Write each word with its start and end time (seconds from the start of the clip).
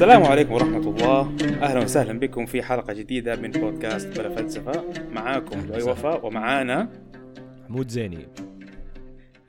السلام 0.00 0.22
عليكم 0.22 0.52
ورحمة 0.52 0.78
الله. 0.78 1.20
أهلا 1.62 1.80
وسهلا 1.80 2.18
بكم 2.18 2.46
في 2.46 2.62
حلقة 2.62 2.92
جديدة 2.92 3.36
من 3.36 3.50
بودكاست 3.50 4.18
بلا 4.18 4.34
فلسفة. 4.34 5.02
معاكم 5.10 5.60
لؤي 5.60 5.82
وفاء 5.82 6.26
ومعانا 6.26 6.88
محمود 7.62 7.88
زيني. 7.88 8.28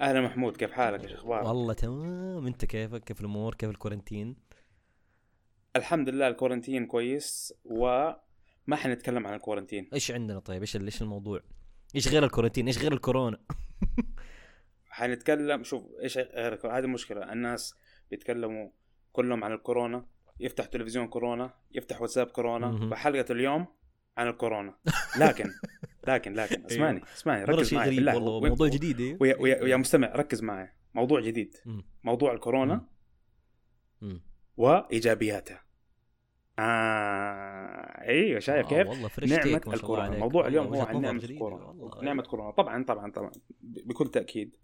أهلا 0.01 0.21
محمود 0.21 0.57
كيف 0.57 0.71
حالك 0.71 1.03
إيش 1.03 1.13
أخبارك؟ 1.13 1.45
والله 1.45 1.73
تمام. 1.73 2.47
أنت 2.47 2.65
كيفك؟ 2.65 3.03
كيف 3.03 3.21
الأمور؟ 3.21 3.55
كيف 3.55 3.69
ال 3.69 3.75
quarantine؟ 3.75 4.35
الحمد 5.76 6.10
لله 6.10 6.28
ال 6.28 6.33
quarantine 6.33 6.85
كويس 6.86 7.54
وما 7.65 8.76
حنتكلم 8.76 9.28
عن 9.28 9.33
ال 9.33 9.38
quarantine. 9.38 9.89
إيش 9.94 10.12
عندنا 10.12 10.40
طيب؟ 10.40 10.62
إيش 10.62 10.76
إيش 10.76 11.02
الموضوع؟ 11.02 11.42
إيش 11.96 12.08
غير 12.08 12.24
ال 12.23 12.27
quarantine؟ 12.27 12.67
إيش 12.68 12.78
غير 12.78 12.94
الكورونا؟ 12.94 13.38
حنتكلم 14.90 15.63
شوف 15.63 15.83
إيش 16.04 16.18
غير 16.18 16.77
هذه 16.77 16.84
المشكلة 16.84 17.34
الناس 17.34 17.76
بيتكلموا 18.12 18.70
كلهم 19.12 19.44
عن 19.44 19.52
الكورونا. 19.52 20.05
يفتح 20.41 20.66
تلفزيون 20.66 21.08
كورونا 21.08 21.54
يفتح 21.72 22.02
واتساب 22.02 22.27
كورونا 22.27 22.68
مهم. 22.72 22.90
فحلقة 22.90 23.31
اليوم 23.31 23.66
عن 24.18 24.27
الكورونا 24.27 24.76
لكن 25.22 25.50
لكن 26.08 26.34
لكن 26.34 26.66
اسمعني 26.66 27.02
اسمعني 27.16 27.45
مرة 27.45 27.55
ركز 27.55 27.73
معي 27.73 27.90
بالله 27.90 28.16
والله 28.16 28.50
موضوع 28.50 28.67
جديد 28.67 29.00
إيه. 29.00 29.17
ويا, 29.20 29.36
ويا, 29.40 29.64
ويا 29.64 29.76
مستمع 29.76 30.08
ركز 30.16 30.44
معي 30.44 30.70
موضوع 30.94 31.20
جديد. 31.22 31.55
موضوع 32.04 32.34
الكورونا. 32.34 32.86
وايجابياتها 34.58 35.62
آه 36.59 38.02
إيوه 38.02 38.39
شايف 38.39 38.66
آه، 38.66 38.70
كيف؟ 38.70 38.88
والله 38.88 39.09
نعمة 39.28 39.62
الكورونا. 39.73 40.17
موضوع 40.17 40.48
اليوم 40.48 40.67
هو 40.76 40.81
عن 40.81 41.02
نعمة. 41.02 41.23
الكورونا. 41.23 42.03
نعمة 42.03 42.23
كورونا 42.23 42.52
طبعا 42.52 42.84
طبعا 42.84 43.12
طبعا 43.12 43.31
بكل 43.62 44.08
تأكيد. 44.08 44.55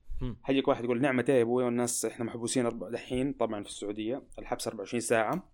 حيجيك 0.43 0.67
واحد 0.67 0.83
يقول 0.83 1.01
نعمة 1.01 1.25
إيه 1.29 1.35
يا 1.35 1.41
أبوي 1.41 1.63
والناس 1.63 2.05
إحنا 2.05 2.25
محبوسين 2.25 2.79
دحين 2.91 3.33
طبعا 3.33 3.63
في 3.63 3.69
السعودية 3.69 4.23
الحبس 4.39 4.67
24 4.67 4.99
ساعة 5.01 5.49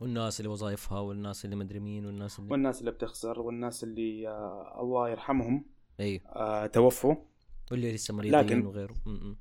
والناس 0.00 0.40
اللي 0.40 0.48
وظائفها 0.50 0.98
والناس 1.00 1.44
اللي 1.44 1.56
مدري 1.56 1.80
مين 1.80 2.06
والناس 2.06 2.38
اللي 2.38 2.52
والناس 2.52 2.80
اللي 2.80 2.90
بتخسر 2.90 3.40
والناس 3.40 3.84
اللي 3.84 4.28
آه 4.28 4.80
الله 4.80 5.08
يرحمهم 5.10 5.64
إي. 6.00 6.20
آه 6.26 6.66
توفوا. 6.66 7.14
واللي 7.70 7.92
لسه 7.92 8.14
مريضين 8.14 8.40
لكن- 8.40 8.66
وغيره. 8.66 8.94
مم. 9.06 9.12
مم. 9.22 9.36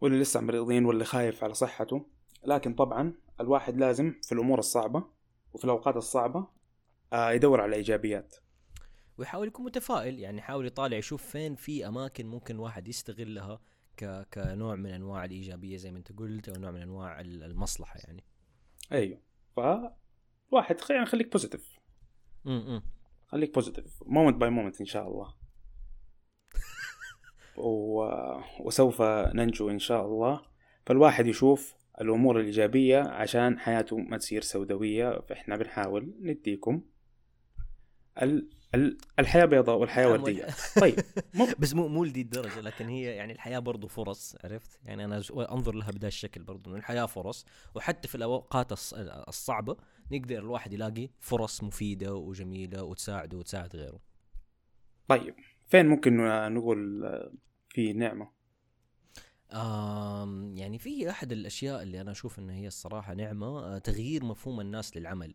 واللي 0.00 0.18
لسه 0.20 0.40
مريضين 0.40 0.84
واللي 0.84 1.04
خايف 1.04 1.44
على 1.44 1.54
صحته. 1.54 2.06
لكن 2.46 2.74
طبعا 2.74 3.12
الواحد 3.40 3.76
لازم 3.76 4.14
في 4.22 4.32
الأمور 4.32 4.58
الصعبة 4.58 5.04
وفي 5.52 5.64
الأوقات 5.64 5.96
الصعبة 5.96 6.46
آه 7.12 7.30
يدور 7.30 7.60
على 7.60 7.76
إيجابيات. 7.76 8.36
ويحاول 9.18 9.46
يكون 9.48 9.64
متفائل 9.66 10.18
يعني 10.18 10.38
يحاول 10.38 10.66
يطالع 10.66 10.96
يشوف 10.96 11.22
فين 11.26 11.54
في 11.54 11.88
أماكن 11.88 12.26
ممكن 12.26 12.54
الواحد 12.54 12.88
يستغلها 12.88 13.60
ك... 13.96 14.26
كنوع 14.34 14.74
من 14.74 14.90
أنواع 14.90 15.24
الإيجابية 15.24 15.76
زي 15.76 15.90
ما 15.90 15.98
أنت 15.98 16.12
قلت 16.18 16.48
أو 16.48 16.54
نوع 16.60 16.70
من 16.70 16.82
أنواع 16.82 17.20
ال- 17.20 17.42
المصلحة 17.42 18.00
يعني. 18.04 18.24
أيوه. 18.92 19.18
فالواحد 19.56 20.80
خ- 20.80 20.90
يعني 20.90 21.06
خليك 21.06 21.32
positive 21.32 21.78
خليك 23.26 23.54
positive 23.54 24.02
moment 24.06 24.36
by 24.36 24.50
moment 24.50 24.80
إن 24.80 24.86
شاء 24.86 25.08
الله. 25.08 25.34
و... 27.56 28.04
وسوف 28.60 29.02
ننجو 29.34 29.70
إن 29.70 29.78
شاء 29.78 30.06
الله. 30.06 30.42
فالواحد 30.86 31.26
يشوف 31.26 31.74
الأمور 32.00 32.40
الإيجابية 32.40 32.98
عشان 33.00 33.58
حياته 33.58 33.96
ما 33.96 34.16
تصير 34.18 34.40
سوداوية 34.42 35.20
فإحنا 35.20 35.56
بنحاول 35.56 36.14
نديكم 36.20 36.82
ال... 38.22 38.50
ال... 38.74 38.98
الحياة 39.18 39.44
بيضاء 39.44 39.76
والحياة 39.76 40.08
وردية. 40.08 40.46
طيب 40.80 41.00
مو... 41.34 41.46
بس 41.60 41.74
مو 41.74 41.88
مو 41.88 42.04
لدي 42.04 42.20
الدرجة 42.20 42.60
لكن 42.60 42.88
هي 42.88 43.02
يعني 43.02 43.32
الحياة 43.32 43.58
برضو 43.58 43.88
فرص 43.88 44.36
عرفت؟ 44.44 44.80
يعني 44.84 45.04
أنا 45.04 45.22
أنظر 45.32 45.74
لها 45.74 45.90
بهذا 45.90 46.08
الشكل 46.08 46.42
برضو 46.42 46.70
إنه 46.70 46.78
الحياة 46.78 47.06
فرص 47.06 47.46
وحتى 47.74 48.08
في 48.08 48.14
الأوقات 48.14 48.72
الص- 48.74 48.94
الصعبة 49.28 49.76
نقدر 50.12 50.38
الواحد 50.38 50.72
يلاقي 50.72 51.08
فرص 51.20 51.62
مفيدة 51.62 52.14
وجميلة 52.14 52.82
وتساعده 52.82 53.38
وتساعد 53.38 53.76
غيره. 53.76 54.00
طيب 55.08 55.34
فين 55.68 55.86
ممكن 55.86 56.16
نقول 56.54 57.02
في 57.68 57.92
نعمة؟ 57.92 58.39
يعني 60.56 60.78
في 60.78 61.10
أحد 61.10 61.32
الأشياء 61.32 61.82
اللي 61.82 62.00
أنا 62.00 62.10
أشوف 62.10 62.38
انها 62.38 62.54
هي 62.54 62.66
الصراحة 62.66 63.14
نعمة 63.14 63.46
آه 63.46 63.78
تغيير 63.78 64.24
مفهوم 64.24 64.60
الناس 64.60 64.96
للعمل. 64.96 65.34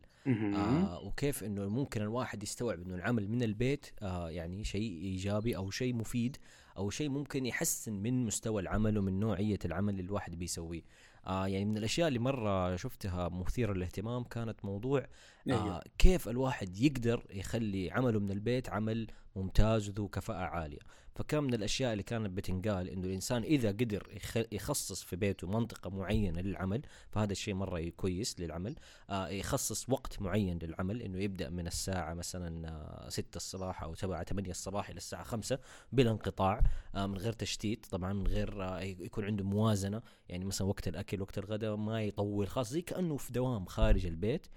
آه 0.56 1.00
وكيف 1.03 1.44
إنه 1.44 1.68
ممكن 1.68 2.02
الواحد 2.02 2.44
يستوعب 2.44 2.81
إنه 2.81 2.96
العمل 2.96 3.28
من 3.30 3.44
البيت 3.44 3.86
آه 4.02 4.30
يعني 4.30 4.64
شيء 4.64 4.92
إيجابي 4.92 5.58
أو 5.58 5.72
شيء 5.72 5.94
مفيد 5.96 6.38
أو 6.78 6.90
شيء 6.90 7.09
ممكن 7.09 7.46
يحسن 7.46 7.94
من 7.94 8.26
مستوى 8.26 8.62
العمل 8.62 8.98
ومن 8.98 9.20
نوعية 9.20 9.59
العمل 9.66 9.90
اللي 9.94 10.03
الواحد 10.03 10.36
بيسويه 10.36 10.82
آه 11.28 11.47
يعني 11.47 11.66
من 11.66 11.78
الأشياء 11.78 12.08
اللي 12.08 12.20
مرة 12.20 12.76
شفتها 12.76 13.30
مثيرة 13.30 13.74
للاهتمام 13.74 14.24
كانت 14.24 14.66
موضوع. 14.66 15.08
آه 15.56 15.84
كيف 15.97 16.30
الواحد 16.30 16.78
يقدر 16.78 17.26
يخلي 17.30 17.92
عمله 17.92 18.20
من 18.20 18.32
البيت 18.32 18.70
عمل 18.70 19.08
ممتاز 19.35 19.90
وذو 19.90 20.07
كفاءة 20.07 20.38
عالية. 20.38 20.79
فكان 21.16 21.44
من 21.44 21.53
الأشياء 21.53 21.91
اللي 21.91 22.03
كانت 22.03 22.29
بتنقال 22.29 22.90
إنه 22.90 23.07
الإنسان 23.07 23.44
إذا 23.44 23.69
قدر 23.69 24.07
يخ- 24.13 24.53
يخصص 24.53 25.03
في 25.03 25.16
بيته 25.16 25.47
منطقة 25.47 25.90
معينة 25.90 26.41
للعمل 26.41 26.81
فهذا 27.09 27.31
الشيء 27.31 27.53
مرة 27.53 27.90
كويس 27.90 28.40
للعمل 28.40 28.75
آه 29.09 29.28
يخصص 29.28 29.90
وقت 29.90 30.22
معين 30.22 30.59
للعمل 30.63 31.01
إنه 31.01 31.19
يبدأ 31.19 31.50
من 31.50 31.68
الساعة 31.68 32.13
مثلا 32.13 32.69
آه 32.69 33.09
6 33.09 33.35
الصباح 33.38 33.84
أو 33.84 33.96
7 33.96 34.23
8 34.23 34.51
الصباح 34.51 34.90
إلى 34.90 34.97
الساعة 34.97 35.23
5 35.23 35.59
بلا 35.91 36.12
انقطاع 36.12 36.62
آه 36.96 37.07
من 37.07 37.17
غير 37.17 37.34
تشتيت 37.34 37.85
طبعا 37.85 38.13
من 38.13 38.28
غير 38.28 38.63
آه 38.63 38.79
يكون 38.81 39.25
عنده 39.25 39.44
موازنة. 39.44 40.02
يعني 40.29 40.46
مثلا 40.46 40.67
وقت 40.67 40.88
الأكل 40.88 41.22
وقت 41.22 41.38
الغداء 41.38 41.75
ما 41.75 42.03
يطول 42.03 42.47
خاص 42.47 42.69
زي 42.69 42.81
كأنه 42.81 43.17
في 43.17 43.34
دوام 43.34 43.66
خارج 43.66 44.06
البيت 44.06 44.47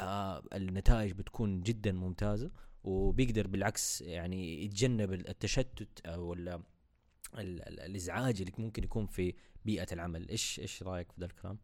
آه 0.00 0.42
النتائج 0.54 1.12
بتكون 1.12 1.60
جدا 1.62 1.92
ممتازة. 1.92 2.50
وبيقدر 2.84 3.46
بالعكس 3.46 4.00
يعني 4.00 4.64
يتجنب 4.64 5.12
التشتت 5.12 6.06
أو 6.06 6.32
ال 6.32 6.48
ال 6.48 6.62
ال 7.38 7.80
الإزعاج 7.80 8.40
اللي 8.40 8.52
ممكن 8.58 8.84
يكون 8.84 9.06
في 9.06 9.34
بيئة 9.64 9.86
العمل. 9.92 10.28
إيش 10.28 10.60
إيش 10.60 10.82
رأيك 10.82 11.12
في 11.12 11.20
ذا 11.20 11.26
الكلام؟ 11.26 11.58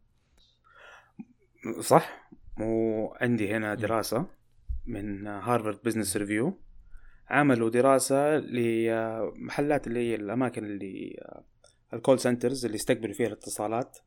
صح. 1.79 2.31
وعندي 2.59 3.55
هنا 3.55 3.75
دراسة 3.75 4.27
من 4.85 5.27
Harvard 5.27 5.79
Business 5.83 6.17
Review 6.17 6.57
عملوا 7.29 7.69
دراسة 7.69 8.37
لمحلات 8.37 9.87
اللي 9.87 9.99
هي 9.99 10.15
الأماكن 10.15 10.65
اللي 10.65 11.23
ال 11.93 11.98
call 11.98 12.19
centers 12.19 12.65
اللي 12.65 12.75
يستقبلوا 12.75 13.13
فيها 13.13 13.27
الاتصالات 13.27 13.97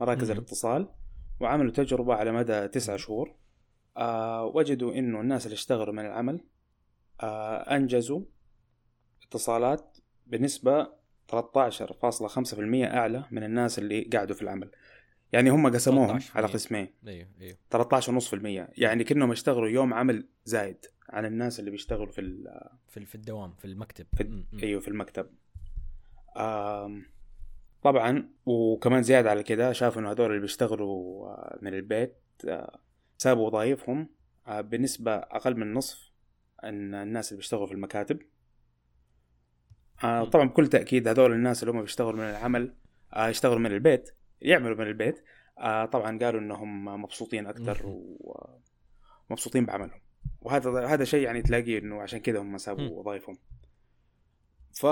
مراكز. 0.00 0.30
الاتصال 0.30 0.88
وعملوا 1.40 1.72
تجربة 1.72 2.14
على 2.14 2.32
مدى 2.32 2.68
تسعة 2.68 2.96
شهور. 2.96 3.39
آه 3.96 4.44
وجدوا 4.44 4.94
إنه 4.94 5.20
الناس 5.20 5.46
اللي 5.46 5.54
اشتغلوا 5.54 5.94
من 5.94 6.06
العمل 6.06 6.40
آه 7.20 7.76
أنجزوا 7.76 8.22
اتصالات 9.22 9.98
بنسبة 10.26 10.84
13.5% 11.32 11.38
أعلى 12.84 13.24
من 13.30 13.42
الناس 13.44 13.78
اللي 13.78 14.02
قعدوا 14.02 14.36
في 14.36 14.42
العمل. 14.42 14.70
يعني 15.32 15.50
هم 15.50 15.70
قسموهم 15.74 16.18
13%. 16.18 16.36
على 16.36 16.46
قسمين. 16.46 16.94
أيوه 17.06 17.28
أيوه. 17.40 17.56
13.5% 17.70 18.68
يعني 18.78 19.04
كأنهم 19.04 19.30
اشتغلوا 19.30 19.68
يوم 19.68 19.94
عمل 19.94 20.28
زايد 20.44 20.86
عن 21.08 21.24
الناس 21.26 21.60
اللي 21.60 21.70
بيشتغلوا 21.70 22.06
في 22.12 22.44
في 22.88 23.04
في 23.04 23.14
الدوام 23.14 23.54
في 23.58 23.64
المكتب. 23.64 24.06
في 24.16 24.24
م- 24.24 24.46
م. 24.52 24.58
أيوه 24.62 24.80
في 24.80 24.88
المكتب. 24.88 25.26
آم 26.36 27.06
طبعا 27.82 28.28
وكمان 28.46 29.02
زيادة 29.02 29.30
على 29.30 29.42
كده 29.42 29.72
شافوا 29.72 30.00
إنه 30.02 30.10
هذول 30.10 30.26
اللي 30.30 30.40
بيشتغلوا 30.40 31.26
آه، 31.28 31.58
من 31.62 31.74
البيت 31.74 32.14
سابوا 33.20 33.46
وظائفهم 33.46 34.08
آه، 34.46 34.60
بنسبة 34.60 35.14
أقل 35.14 35.56
من 35.56 35.74
نصف 35.74 36.10
إن 36.64 36.94
الناس 36.94 37.28
اللي 37.28 37.36
بيشتغلوا 37.36 37.66
في 37.66 37.72
المكاتب 37.72 38.18
آه،. 40.04 40.24
طبعا 40.24 40.48
بكل 40.48 40.66
تأكيد 40.66 41.08
هذول 41.08 41.32
الناس 41.32 41.62
اللي 41.62 41.74
هم 41.74 41.80
بيشتغلوا 41.80 42.12
من 42.12 42.30
العمل 42.30 42.74
آه، 43.12 43.28
يشتغلوا 43.28 43.58
من 43.58 43.72
البيت 43.72 44.10
يعملوا 44.40 44.76
من 44.76 44.86
البيت 44.86 45.24
طبعا 45.92 46.18
قالوا 46.18 46.40
إنهم 46.40 46.84
مبسوطين 46.84 47.46
أكثر. 47.46 47.82
ومبسوطين 49.30 49.66
بعملهم 49.66 50.00
وهذا 50.40 50.86
هذا 50.86 51.04
شيء 51.04 51.22
يعني 51.22 51.42
تلاقيه 51.42 51.78
إنه 51.78 52.02
عشان 52.02 52.18
كذا 52.18 52.38
هم 52.38 52.58
سابوا. 52.58 53.00
وظائفهم 53.00 53.38
ف 54.72 54.86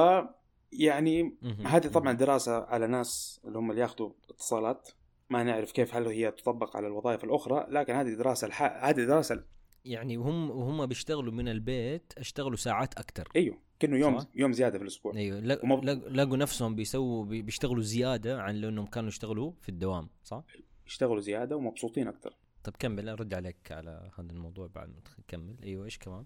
يعني. 0.73 1.37
هذه 1.67 1.87
طبعا 1.87 2.13
دراسة 2.13 2.65
على 2.65 2.87
ناس 2.87 3.41
اللي 3.45 3.59
هم 3.59 3.71
اللي 3.71 3.83
ياخذوا 3.83 4.11
اتصالات 4.31 4.89
ما 5.31 5.43
نعرف 5.43 5.73
كيف 5.73 5.95
هل 5.95 6.07
هي 6.07 6.31
تطبق 6.31 6.77
على 6.77 6.87
الوظائف 6.87 7.25
الأخرى 7.25 7.67
لكن 7.71 7.93
هذه 7.95 8.15
دراسة 8.15 8.47
الح... 8.47 8.63
هذه 8.63 9.05
دراسة 9.05 9.45
يعني 9.85 10.17
وهم 10.17 10.51
وهم 10.51 10.87
بيشتغلوا 10.87 11.33
من 11.33 11.49
البيت 11.49 12.13
اشتغلوا 12.19 12.57
ساعات 12.57 12.95
أكثر 12.99 13.29
أيوه 13.37 13.59
كأنه 13.81 13.97
يوم 13.97 14.19
صح؟ 14.21 14.27
يوم 14.35 14.53
زيادة 14.53 14.79
في 14.79 14.83
الأسبوع. 14.85 15.15
أيوه 15.15 15.41
لا- 15.41 15.61
ومب- 15.65 15.85
لقوا 15.85 16.37
نفسهم 16.37 16.75
بيسووا 16.75 17.25
بي- 17.25 17.43
بيشتغلوا 17.43 17.83
زيادة 17.83 18.43
عن 18.43 18.57
لو 18.57 18.69
انهم 18.69 18.87
كانوا 18.87 19.09
يشتغلوا 19.09 19.53
في 19.63 19.69
الدوام 19.69 20.09
صح؟ 20.25 20.43
يشتغلوا 20.87 21.21
زيادة 21.21 21.57
ومبسوطين 21.57 22.09
أكثر 22.09 22.37
طب 22.65 22.73
كمل 22.79 23.09
ارد 23.09 23.35
عليك 23.35 23.73
على 23.73 24.11
هذا 24.19 24.33
الموضوع 24.33 24.67
بعد 24.67 24.89
ما 24.89 25.01
تكمل 25.29 25.57
أيوه 25.63 25.85
إيش 25.85 25.99
كمان؟ 25.99 26.25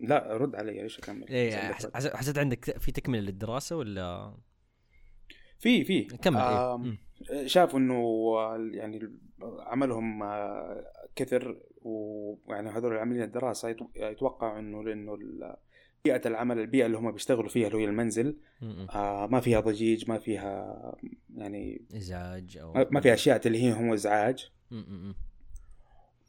لا 0.00 0.36
رد 0.36 0.54
علي 0.54 0.82
إيش 0.82 0.98
أكمل؟ 0.98 1.28
إيه 1.28 1.72
حسيت 1.94 2.38
عندك 2.38 2.78
في 2.78 2.92
تكملة 2.92 3.20
للدراسة 3.20 3.76
ولا؟ 3.76 4.34
في 5.64 5.84
في 5.84 6.02
كمل 6.04 6.40
مم. 6.78 6.98
شافوا 7.46 7.78
إنه 7.78 8.20
يعني 8.72 9.12
عملهم 9.58 10.22
آه، 10.22 10.84
كثر 11.16 11.60
ويعني 11.82 12.70
هذول 12.70 12.92
العاملين 12.92 13.22
الدراسة 13.22 13.72
يتو- 13.74 13.96
يتوقعوا 13.96 14.58
إنه 14.58 14.84
لإنه 14.84 15.18
بيئة 16.04 16.28
العمل 16.28 16.58
البيئة 16.58 16.86
اللي 16.86 16.96
هم 16.98 17.12
بيشتغلوا 17.12 17.48
فيها 17.48 17.66
اللي 17.68 17.78
هي 17.78 17.84
المنزل. 17.84 18.36
آه، 18.94 19.26
ما 19.26 19.40
فيها 19.40 19.60
ضجيج 19.60 20.08
ما 20.10 20.18
فيها 20.18 20.94
يعني 21.36 21.82
إزعاج 21.96 22.58
أو 22.58 22.72
ما 22.90 23.00
فيها 23.00 23.14
أشياء 23.14 23.38
تلهيهم 23.38 23.92
إزعاج 23.92 24.50
مم. 24.70 24.84
مم. 24.88 25.14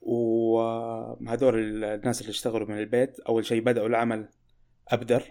وهذول 0.02 1.84
الناس 1.84 2.22
اللي 2.22 2.30
اشتغلوا 2.30 2.68
من 2.68 2.78
البيت 2.80 3.20
أول 3.20 3.46
شيء 3.46 3.62
بدأوا 3.62 3.88
العمل 3.88 4.30
أبدر. 4.88 5.24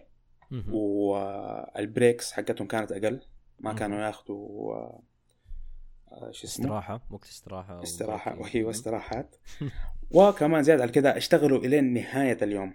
وال 0.68 1.09
breaks 1.09 2.32
حقتهم 2.32 2.66
كانت 2.66 2.92
أقل 2.92 3.20
ما. 3.60 3.72
كانوا 3.72 3.98
ياخذوا 3.98 4.74
آه، 4.74 6.30
شو 6.30 6.46
اسمه 6.46 6.64
استراحة 6.66 7.00
وقت 7.10 7.24
استراحة 7.24 7.76
أو 7.76 7.82
استراحة 7.82 8.30
break. 8.34 8.44
وهي 8.44 8.70
استراحات 8.70 9.36
وكمان 10.16 10.62
زيادة 10.62 10.82
على 10.82 10.92
كذا 10.92 11.16
اشتغلوا 11.16 11.58
إلين 11.58 11.92
نهاية 11.92 12.38
اليوم 12.42 12.74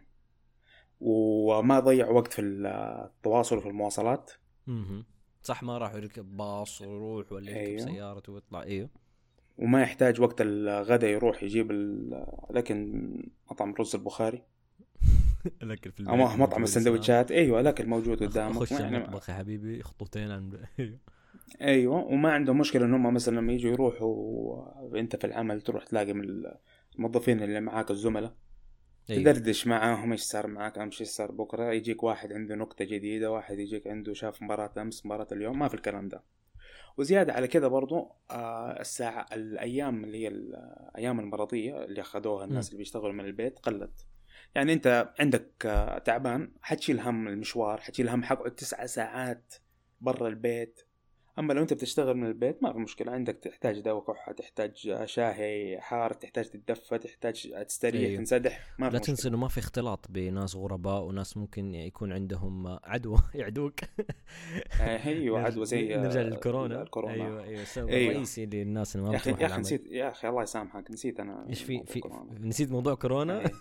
وما 1.02 1.80
ضيعوا 1.80 2.14
وقت 2.14 2.34
في 2.34 2.42
التواصل 2.42 3.58
وفي 3.58 3.68
المواصلات 3.68 4.32
مم. 4.68 5.06
صح 5.44 5.64
ما 5.64 5.78
راح 5.78 5.94
يركب 5.94 6.38
باص 6.38 6.82
ويروح 6.82 7.32
ولا 7.32 7.52
يركب 7.52 7.68
أيوه. 7.68 7.86
سيارته 7.86 8.34
ويطلع 8.34 8.64
أيوه 8.64 8.90
وما 9.58 9.82
يحتاج 9.82 10.22
وقت 10.22 10.42
الغداء 10.42 11.10
يروح 11.10 11.44
يجيب 11.44 11.72
لكن 12.50 13.10
مطعم 13.52 13.76
رز 13.80 13.96
البخاري 13.96 14.44
الاكل 15.64 15.92
في 15.92 16.10
أو 16.10 16.16
مطعم 16.16 16.64
السندوتشات 16.64 17.32
أيوه 17.32 17.60
الاكل 17.60 17.88
موجود 17.88 18.24
قدامك 18.24 18.56
خش 18.56 18.72
يعني 18.72 18.98
المطبخ 18.98 19.30
يا 19.30 19.34
حبيبي 19.34 19.84
خطوتين 19.84 20.32
عن. 20.32 20.52
أيوه 21.62 21.96
وما 21.96 22.32
عندهم 22.32 22.58
مشكلة 22.58 22.86
إن 22.86 22.94
هم 22.94 23.14
مثلا 23.14 23.36
لما 23.36 23.54
يجوا 23.54 23.72
يروحوا 23.72 25.00
أنت 25.00 25.16
في 25.16 25.28
العمل 25.28 25.62
تروح 25.62 25.84
تلاقي 25.84 26.14
من 26.14 26.46
الموظفين 26.98 27.44
اللي 27.44 27.62
معاك 27.62 27.92
الزملاء 27.92 28.34
أيوه. 29.10 29.24
تدردش 29.24 29.68
معاهم 29.68 30.12
إيش 30.12 30.22
صار 30.22 30.48
معاك 30.48 30.78
امس 30.78 31.02
إيش 31.02 31.10
صار 31.10 31.32
بكرة 31.32 31.72
يجيك 31.72 32.04
واحد 32.04 32.34
عنده 32.34 32.56
نكتة 32.56 32.86
جديدة 32.86 33.32
واحد 33.32 33.60
يجيك 33.60 33.88
عنده 33.88 34.14
شاف 34.14 34.42
مباراة 34.42 34.72
أمس 34.78 35.06
مباراة 35.06 35.28
اليوم 35.32 35.60
ما 35.60 35.68
في 35.68 35.74
الكلام 35.74 36.08
ده 36.08 36.24
وزيادة 36.98 37.34
على 37.34 37.48
كده 37.48 37.68
برضو 37.68 38.12
آه 38.32 38.80
الساعة 38.80 39.26
الأيام 39.34 40.04
اللي 40.04 40.18
هي 40.18 40.28
الأيام 40.28 41.20
المرضية 41.20 41.84
اللي 41.84 42.02
أخذوها 42.02 42.46
الناس 42.46 42.66
م. 42.66 42.68
اللي 42.68 42.78
بيشتغلوا 42.78 43.14
من 43.14 43.26
البيت 43.26 43.60
قلت 43.60 44.06
يعني 44.56 44.74
انت 44.74 45.14
عندك 45.20 45.66
آه 45.66 45.98
تعبان 45.98 46.52
حتشيل 46.62 47.00
هم 47.00 47.28
المشوار 47.28 47.82
حتشيل 47.82 48.10
هم 48.10 48.24
حقعد 48.24 48.56
تسعة 48.56 48.86
ساعات 48.86 49.54
برا 50.02 50.28
البيت. 50.28 50.82
أما 51.40 51.54
لو 51.54 51.62
أنت 51.62 51.74
بتشتغل 51.74 52.18
من 52.18 52.28
البيت 52.28 52.64
ما 52.64 52.74
في 52.74 52.80
مشكلة 52.80 53.12
عندك 53.12 53.36
تحتاج 53.36 53.80
دواء 53.80 54.04
كحه 54.04 54.32
تحتاج 54.32 55.04
شاي 55.06 55.82
حار 55.82 56.14
تحتاج 56.14 56.46
تتدفى 56.46 56.98
تحتاج 56.98 57.66
تستريح 57.68 58.02
أيوه. 58.02 58.18
تنسدح 58.18 58.66
ما 58.80 58.90
في 58.90 58.96
لا. 58.96 59.02
تنسى 59.02 59.28
إنه 59.28 59.38
ما 59.38 59.48
في 59.48 59.60
اختلاط 59.60 60.06
بناس 60.10 60.56
غرباء 60.56 61.04
وناس 61.04 61.38
ممكن 61.38 61.76
يكون 61.76 62.14
عندهم 62.14 62.80
عدوى 62.84 63.20
يعدوك 63.36 63.80
أيوه 64.82 65.42
عدوى 65.42 65.66
زي 65.66 65.96
نرجع 65.96 66.20
آه، 66.20 66.24
للكورونا 66.24 66.82
الكورونا 66.82 67.14
أيوه 67.14 67.44
أيوه 67.44 67.62
السبب 67.62 67.90
أيوه. 67.90 68.12
الرئيسي 68.12 68.46
للناس 68.46 68.96
اللي 68.96 69.08
ما 69.08 69.14
يا 69.14 69.18
أخي 69.18 69.32
بتروح 69.32 69.50
يا 69.50 69.54
أخي. 69.54 69.62
نسيت 69.62 69.88
يا 69.92 70.10
أخي 70.10 70.30
الله 70.30 70.44
يسامحك 70.44 70.92
نسيت 70.92 71.20
أنا 71.20 71.46
إيش 71.50 71.64
في 71.64 71.84
في. 71.84 72.02
نسيت 72.40 72.72
موضوع 72.72 72.96
كورونا 72.96 73.40
إيه. 73.40 73.52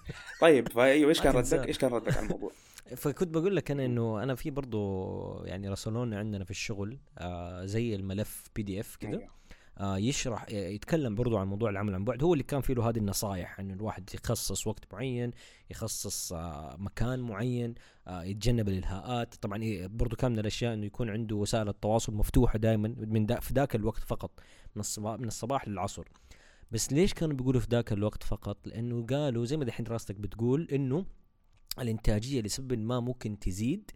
طيب 0.40 0.69
فأيوه 0.69 1.08
إيش 1.08 1.20
كان. 1.20 1.34
ردك؟ 1.34 1.66
إيش 1.66 1.78
كان 1.78 1.90
ردك 1.90 2.16
على 2.16 2.26
الموضوع؟ 2.26 2.50
فكنت 2.96 3.29
بقول 3.29 3.56
لك 3.56 3.70
أنا 3.70 3.85
إنه 3.85 4.23
أنا 4.23 4.35
في 4.35 4.50
برضو 4.50 5.44
يعني 5.44 5.69
رسلونا 5.69 6.19
عندنا 6.19 6.44
في 6.44 6.50
الشغل 6.50 6.99
آه 7.19 7.64
زي 7.64 7.94
الملف 7.94 8.44
بي 8.56 8.62
دي 8.62 8.81
اف 8.81 8.96
كذا 8.96 9.11
أيوه. 9.11 9.38
آه 9.79 9.99
يشرح 9.99 10.50
يتكلم 10.50 11.14
برضو 11.14 11.37
عن 11.38 11.46
موضوع 11.46 11.70
العمل 11.70 11.94
عن 11.94 12.05
بعد. 12.05 12.23
هو 12.23 12.32
اللي 12.32 12.44
كان 12.44 12.61
فيه 12.61 12.75
له 12.75 12.88
هذه 12.88 12.99
النصائح 12.99 13.61
إنه 13.61 13.75
الواحد 13.75 14.11
يخصص 14.14 14.67
وقت 14.67 14.85
معين 14.93 15.31
يخصص 15.70 16.32
آه 16.32 16.76
مكان 16.79 17.20
معين 17.20 17.75
آه 18.06 18.25
يتجنب 18.25 18.69
الإلهاءات. 18.69 19.35
طبعا 19.35 19.62
إيه 19.62 19.87
برضو 19.87 20.17
كان 20.17 20.32
من 20.32 20.38
الأشياء 20.38 20.75
إنه 20.75 20.87
يكون 20.87 21.11
عنده 21.11 21.37
وسائل 21.37 21.69
التواصل 21.69 22.14
مفتوحة 22.14 22.58
دائما 22.58 22.94
من 22.99 23.26
دا 23.26 23.40
في 23.40 23.55
ذاك 23.55 23.75
الوقت 23.75 24.02
فقط 24.02 24.31
من 24.76 24.81
الصباح 24.81 25.20
من 25.20 25.26
الصباح 25.29 25.69
للعصر. 25.69 26.08
بس 26.70 26.93
ليش 26.93 27.14
كانوا 27.14 27.37
بيقولوا 27.37 27.61
في 27.61 27.67
ذاك 27.70 27.93
الوقت 27.93 28.23
فقط؟ 28.23 28.67
لأنه 28.67 29.06
قالوا 29.06 29.44
زي 29.44 29.56
ما 29.56 29.64
دحين 29.64 29.85
دراستك 29.85 30.14
بتقول 30.14 30.69
إنه 30.73 31.06
الإنتاجية 31.82 32.40
لسبب 32.40 32.78
ما 32.78 33.00
ممكن 33.00 33.38
تزيد 33.38 33.90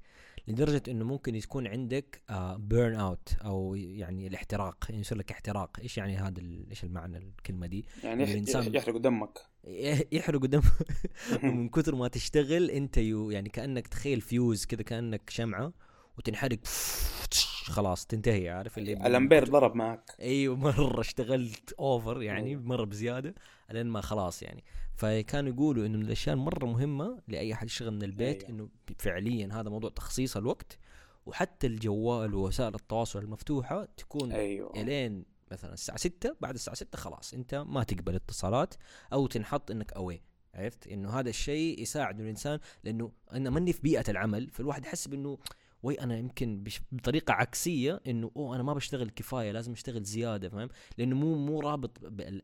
لدرجة 0.48 0.82
إنه 0.88 1.04
ممكن 1.04 1.34
يكون 1.34 1.66
عندك 1.66 2.22
burn 2.58 2.94
out 2.94 3.28
أو 3.44 3.74
يعني 3.74 4.26
الاحتراق 4.26 4.84
يصير 4.90 5.18
لك 5.18 5.30
احتراق. 5.30 5.80
إيش 5.80 5.98
يعني 5.98 6.16
هذا 6.16 6.40
إيش 6.70 6.84
المعنى 6.84 7.18
الكلمة 7.18 7.66
دي؟ 7.66 7.84
يعني 8.04 8.26
الإنسان- 8.46 8.74
يحرق 8.74 8.96
دمك. 8.96 9.38
يح- 9.64 10.02
يحرق 10.12 10.46
دم. 10.46 10.60
ومن 11.44 11.68
كثر 11.68 11.94
ما 11.94 12.08
تشتغل 12.08 12.70
أنت 12.70 12.96
يو 12.96 13.30
يعني 13.30 13.48
كأنك 13.48 13.88
تخيل 13.88 14.20
فيوز 14.20 14.64
كذا 14.66 14.82
كأنك 14.82 15.30
شمعة. 15.30 15.72
وتنحرق 16.18 16.58
خلاص 17.64 18.06
تنتهي 18.06 18.48
عارف؟ 18.48 18.78
اللي 18.78 18.92
الأمبير 18.92 19.48
ضرب 19.48 19.74
معك. 19.74 20.10
أيوه 20.20 20.56
مرة 20.56 21.00
اشتغلت 21.00 21.72
اوفر 21.72 22.22
يعني 22.22 22.50
أيوة. 22.50 22.62
مرة 22.62 22.84
بزيادة 22.84 23.34
لين 23.70 23.86
ما 23.86 24.00
خلاص 24.00 24.42
يعني. 24.42 24.64
فكانوا 24.96 25.52
يقولوا 25.52 25.86
إنه 25.86 25.98
من 25.98 26.04
الأشياء 26.04 26.34
المرة 26.34 26.66
مهمة 26.66 27.22
لأي 27.28 27.52
أحد 27.52 27.66
يشتغل 27.66 27.90
من 27.90 28.02
البيت 28.02 28.44
أيوة. 28.44 28.50
إنه 28.50 28.68
فعليا 28.98 29.48
هذا 29.52 29.70
موضوع 29.70 29.90
تخصيص 29.90 30.36
الوقت 30.36 30.78
وحتى 31.26 31.66
الجوال 31.66 32.34
ووسائل 32.34 32.74
التواصل 32.74 33.18
المفتوحة 33.18 33.84
تكون 33.84 34.32
أيوه. 34.32 34.72
إلين 34.76 35.24
مثلا 35.52 35.72
الساعة 35.72 35.98
6 35.98 36.36
بعد 36.40 36.54
الساعة 36.54 36.76
6 36.76 36.98
خلاص 36.98 37.34
أنت 37.34 37.54
ما 37.54 37.82
تقبل 37.82 38.14
اتصالات 38.14 38.74
أو 39.12 39.26
تنحط 39.26 39.70
إنك 39.70 39.92
اوي 39.92 40.22
عرفت؟ 40.54 40.86
إنه 40.86 41.10
هذا 41.10 41.28
الشيء 41.30 41.82
يساعد 41.82 42.20
الإنسان 42.20 42.58
لأنه 42.84 43.12
أنا 43.32 43.50
ماني 43.50 43.72
في 43.72 43.82
بيئة 43.82 44.10
العمل 44.10 44.50
فالواحد 44.50 44.84
يحس 44.84 45.08
بإنه 45.08 45.38
وي 45.82 46.00
أنا 46.00 46.18
يمكن 46.18 46.62
بش 46.62 46.80
بطريقة 46.92 47.32
عكسية 47.32 48.00
انه 48.06 48.30
أوه 48.36 48.54
أنا 48.54 48.62
ما 48.62 48.74
بشتغل 48.74 49.10
كفاية 49.10 49.52
لازم 49.52 49.72
اشتغل 49.72 50.02
زيادة 50.02 50.48
فاهم؟ 50.48 50.68
لأنه 50.98 51.16
مو 51.16 51.34
مو 51.34 51.60
رابط 51.60 51.98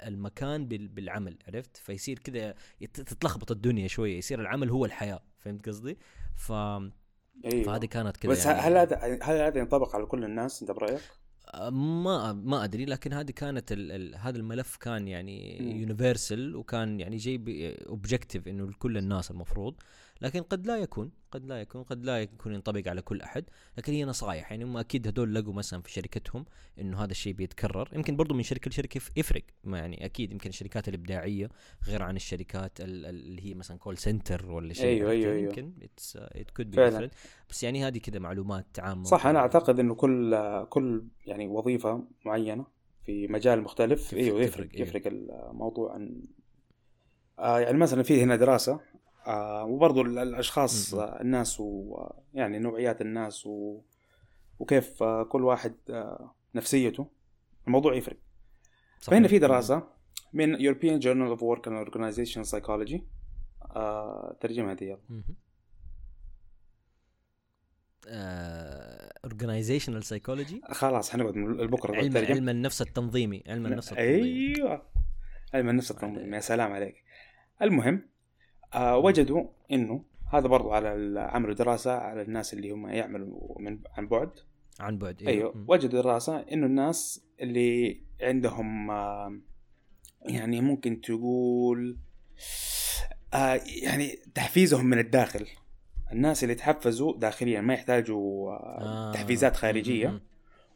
المكان 0.06 0.68
بال- 0.68 0.88
بالعمل 0.88 1.38
عرفت؟ 1.48 1.76
فيصير 1.76 2.18
كذا 2.18 2.54
تتلخبط 2.94 3.50
الدنيا 3.50 3.88
شوية 3.88 4.18
يصير 4.18 4.40
العمل 4.40 4.70
هو 4.70 4.84
الحياة 4.84 5.20
فهمت 5.38 5.68
قصدي؟ 5.68 5.98
ف... 6.36 6.52
أيوه. 6.52 7.62
فهذه 7.66 7.84
كانت 7.86 8.16
كذا 8.16 8.32
بس 8.32 8.46
يعني. 8.46 8.58
هل 8.58 8.76
هذا 8.76 8.96
هل 9.22 9.36
هذا 9.40 9.58
ينطبق 9.58 9.96
على 9.96 10.06
كل 10.06 10.24
الناس؟ 10.24 10.62
أنت 10.62 10.70
برأيك؟ 10.70 11.00
ما 11.72 12.32
ما 12.32 12.64
أدري 12.64 12.84
لكن 12.84 13.12
هذه 13.12 13.30
كانت 13.30 13.72
ال 13.72 13.92
ال 13.92 14.16
هذا 14.16 14.36
الملف 14.38 14.76
كان 14.76 15.08
يعني. 15.08 15.58
يونيفرسال 15.80 16.56
وكان 16.56 17.00
يعني 17.00 17.16
جايب 17.16 17.48
objective 17.88 18.48
إنه 18.48 18.66
لكل 18.66 18.98
الناس 18.98 19.30
المفروض. 19.30 19.74
لكن 20.20 20.42
قد 20.42 20.66
لا 20.66 20.76
يكون 20.76 21.10
قد 21.30 21.44
لا 21.46 21.60
يكون 21.60 21.82
قد 21.82 22.04
لا 22.04 22.22
يكون 22.22 22.54
ينطبق 22.54 22.88
على 22.88 23.02
كل 23.02 23.20
أحد 23.22 23.44
لكن 23.78 23.92
هي 23.92 24.04
نصائح 24.04 24.50
يعني 24.52 24.64
هم 24.64 24.76
أكيد 24.76 25.08
هدول 25.08 25.34
لقوا 25.34 25.52
مثلا 25.52 25.82
في 25.82 25.92
شركتهم 25.92 26.44
إنه 26.80 27.04
هذا 27.04 27.10
الشيء 27.10 27.32
بيتكرر 27.32 27.88
يمكن 27.92 28.16
برضو 28.16 28.34
من 28.34 28.42
شركة 28.42 28.68
لشركة 28.68 28.96
يف- 28.98 29.10
يفرق 29.16 29.42
ما 29.64 29.78
يعني 29.78 30.04
أكيد 30.04 30.32
يمكن 30.32 30.48
الشركات 30.50 30.88
الإبداعية 30.88 31.48
غير 31.86 32.02
عن 32.02 32.16
الشركات 32.16 32.80
ال- 32.80 33.06
ال- 33.06 33.06
اللي 33.06 33.42
هي 33.50 33.54
مثلا 33.54 33.78
call 33.78 33.98
center 33.98 34.50
ولا 34.50 34.72
شيء 34.72 34.84
أيوة، 34.84 35.10
عرفت؟ 35.10 35.22
أيوة، 35.24 35.32
أيوة. 35.34 35.48
يمكن 35.58 35.72
it 36.12 36.50
could 36.50 36.74
فعلاً. 36.76 37.10
بس 37.50 37.62
يعني 37.62 37.84
هذه 37.86 37.98
كذا 37.98 38.18
معلومات 38.18 38.66
عامة 38.80 39.04
صح 39.04 39.26
أنا 39.26 39.38
أعتقد 39.38 39.78
إنه 39.80 39.94
كل 39.94 40.36
كل 40.68 41.04
يعني 41.26 41.46
وظيفة 41.46 42.04
معينة 42.24 42.66
في 43.06 43.26
مجال 43.28 43.62
مختلف 43.62 44.14
أيوه 44.14 44.28
تفرق، 44.28 44.44
يفرق 44.46 44.68
أيوه. 44.74 44.88
يفرق 44.88 45.02
الموضوع 45.06 45.94
عن 45.94 46.22
آه 47.38 47.60
يعني 47.60 47.78
مثلا 47.78 48.02
في 48.02 48.22
هنا 48.22 48.36
دراسة 48.36 48.80
آه 49.28 49.64
وبرضه 49.64 50.02
ال- 50.02 50.18
الأشخاص. 50.18 50.94
آه 50.94 51.20
الناس 51.20 51.60
ويعني 51.60 52.58
نوعيات 52.58 53.00
الناس 53.00 53.46
و 53.46 53.80
وكيف 54.58 55.02
آه 55.02 55.22
كل 55.22 55.44
واحد 55.44 55.74
آه 55.90 56.34
نفسيته 56.54 57.06
الموضوع 57.66 57.94
يفرق. 57.94 58.16
صحيح. 59.00 59.10
فهنا 59.10 59.28
في 59.28 59.38
دراسة 59.38 59.88
من 60.32 60.56
European 60.56 61.02
Journal 61.02 61.38
of 61.38 61.40
Work 61.42 61.62
and 61.66 61.88
Organization 61.88 62.50
Psychology 62.50 63.00
آه 63.62 64.36
ترجمها 64.40 64.74
دي 64.74 64.84
يلا 64.84 64.98
organizational 69.24 70.04
سايكولوجي 70.04 70.60
خلاص 70.70 71.10
حنقعد 71.10 71.32
بكره 71.70 71.96
علم. 71.96 72.16
علم 72.16 72.48
النفس 72.48 72.82
التنظيمي 72.82 73.42
علم 73.46 73.66
النفس 73.66 73.92
التنظيمي. 73.92 74.54
أيوه. 74.56 74.82
علم 75.54 75.68
النفس 75.68 75.90
التنظيم 75.90 76.18
عليك. 76.22 76.34
يا 76.34 76.40
سلام 76.40 76.72
عليك. 76.72 77.04
المهم 77.62 78.08
وجدوا 78.76 79.44
إنه 79.72 80.02
هذا 80.32 80.46
برضو 80.46 80.70
على 80.72 81.20
عملوا 81.20 81.54
دراسة 81.54 81.92
على 81.92 82.22
الناس 82.22 82.54
اللي 82.54 82.70
هم 82.70 82.86
يعملوا 82.88 83.60
من 83.60 83.78
عن 83.96 84.08
بعد. 84.08 84.30
عن 84.80 84.98
بعد 84.98 85.22
أيوه 85.22 85.52
مم. 85.56 85.64
وجدوا 85.68 86.02
دراسة 86.02 86.38
إنه 86.38 86.66
الناس 86.66 87.24
اللي 87.40 88.00
عندهم 88.20 88.90
آه 88.90 89.38
يعني 90.22 90.60
ممكن 90.60 91.00
تقول 91.00 91.96
آه 93.34 93.60
يعني 93.82 94.18
تحفيزهم 94.34 94.86
من 94.86 94.98
الداخل. 94.98 95.46
الناس 96.12 96.42
اللي 96.44 96.54
تحفزوا 96.54 97.16
داخليا 97.18 97.60
ما 97.60 97.74
يحتاجوا 97.74 98.50
آه 98.52 99.10
آه. 99.10 99.12
تحفيزات 99.12 99.56
خارجية. 99.56 100.08
مم. 100.08 100.20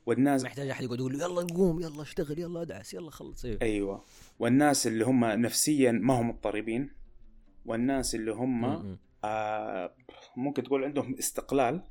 والناس 0.07 0.45
محتاج 0.45 0.69
أحد 0.69 0.85
يقعد 0.85 0.99
يقول 0.99 1.19
له 1.19 1.25
يلا 1.27 1.43
نقوم 1.43 1.81
يلا 1.81 2.03
اشتغل 2.03 2.39
يلا 2.39 2.63
أدعس 2.63 2.95
يلا 2.95 3.11
خلص 3.11 3.45
أيوه 3.45 3.59
أيوه. 3.63 4.05
والناس 4.39 4.87
اللي 4.87 5.05
هم 5.05 5.25
نفسيا 5.25 5.93
ما 5.93 6.15
هم 6.21 6.29
مضطربين. 6.29 7.02
والناس 7.65 8.15
اللي 8.15 8.33
هم. 8.33 8.65
آه 9.25 9.95
ممكن 10.37 10.63
تقول 10.63 10.85
عندهم 10.85 11.15
استقلال 11.15 11.83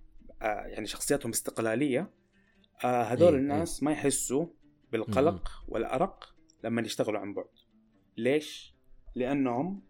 آه 0.41 0.45
يعني 0.45 0.87
شخصياتهم 0.87 1.31
استقلالية. 1.31 2.09
آه 2.83 3.03
هذول 3.03 3.33
إيه، 3.33 3.39
الناس 3.39 3.83
ما 3.83 3.91
يحسوا 3.91 4.45
بالقلق 4.91 5.49
والأرق 5.67 6.35
لما 6.63 6.81
يشتغلوا 6.81 7.19
عن 7.19 7.33
بعد. 7.33 7.49
ليش؟ 8.17 8.75
لأنهم 9.15 9.83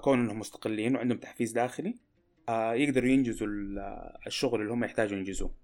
كونهم 0.00 0.38
مستقلين 0.38 0.96
وعندهم 0.96 1.18
تحفيز 1.18 1.52
داخلي 1.52 1.94
آه 2.48 2.74
يقدروا 2.74 3.08
ينجزوا 3.08 3.46
ال- 3.46 3.78
الشغل 4.26 4.60
اللي 4.60 4.72
هم 4.72 4.84
يحتاجوا 4.84 5.18
ينجزوه. 5.18 5.54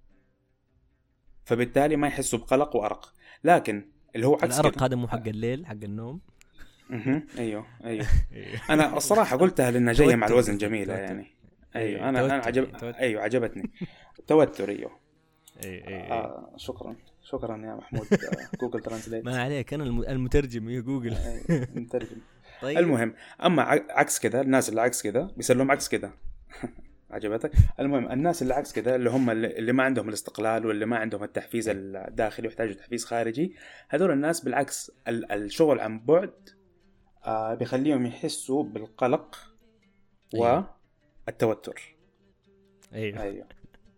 فبالتالي 1.44 1.96
ما 1.96 2.06
يحسوا 2.06 2.38
بقلق 2.38 2.76
وأرق. 2.76 3.14
لكن 3.44 3.90
اللي 4.16 4.26
هو 4.26 4.34
عكس 4.34 4.60
الأرق 4.60 4.82
هذا 4.82 4.96
مو 4.96 5.08
حق 5.08 5.28
الليل 5.28 5.66
حق 5.66 5.72
النوم. 5.82 6.20
مهم. 6.90 7.26
أيوه 7.38 7.66
أيوه. 7.84 8.06
أنا 8.70 8.96
الصراحة 8.96 9.36
قلتها 9.36 9.70
لأنها 9.70 9.92
جاية 9.92 10.16
مع. 10.16 10.26
الوزن 10.26 10.56
جميلة. 10.58 10.94
يعني. 10.94 11.26
أيوة، 11.76 11.88
أيوه 11.98 12.08
أنا 12.08 12.24
أنا. 12.24 12.34
عجب. 12.34 12.68
أيوه 12.84 13.22
عجبتني. 13.22 13.70
توتر 14.26 14.68
أيوه. 14.68 14.90
اي 15.64 15.88
اي 15.88 15.94
آه 16.12 16.52
شكرا. 16.56 16.96
شكرا 17.22 17.56
يا 17.66 17.74
محمود 17.74 18.06
آه، 18.12 18.56
Google 18.60 18.80
Translate 18.80 19.24
ما 19.24 19.42
عليك 19.42 19.74
أنا 19.74 19.84
الم- 19.84 20.02
المترجم 20.02 20.68
يا 20.68 20.80
جوجل 20.80 21.14
أيوة، 21.14 21.68
مترجم 21.74 22.16
طيب. 22.62 22.78
المهم 22.78 23.14
أما 23.44 23.62
عكس 23.90 24.20
كذا 24.20 24.40
الناس 24.40 24.68
اللي 24.68 24.80
عكس 24.80 25.02
كذا 25.02 25.30
بيصير 25.36 25.56
لهم 25.56 25.70
عكس 25.70 25.88
كذا 25.88 26.12
عجبتك؟ 27.10 27.52
المهم 27.80 28.12
الناس 28.12 28.42
اللي 28.42 28.54
عكس 28.54 28.72
كذا 28.72 28.94
اللي 28.96 29.10
هم 29.10 29.30
اللي 29.30 29.72
ما 29.72 29.82
عندهم 29.82 30.08
الاستقلال 30.08 30.66
واللي 30.66 30.86
ما 30.86 30.96
عندهم 30.96 31.24
التحفيز 31.24 31.68
الداخلي 31.68 32.48
ويحتاجوا 32.48 32.74
تحفيز 32.74 33.04
خارجي 33.04 33.54
هذول 33.88 34.10
الناس 34.10 34.40
بالعكس 34.40 34.92
ال- 35.08 35.32
الشغل 35.32 35.80
عن 35.80 36.00
بعد 36.00 36.32
آه 37.26 37.54
بيخليهم 37.54 38.06
يحسوا 38.06 38.62
بالقلق. 38.64 39.50
والتوتر 40.34 41.94
أيوه. 42.92 43.22
أيوه. 43.22 43.46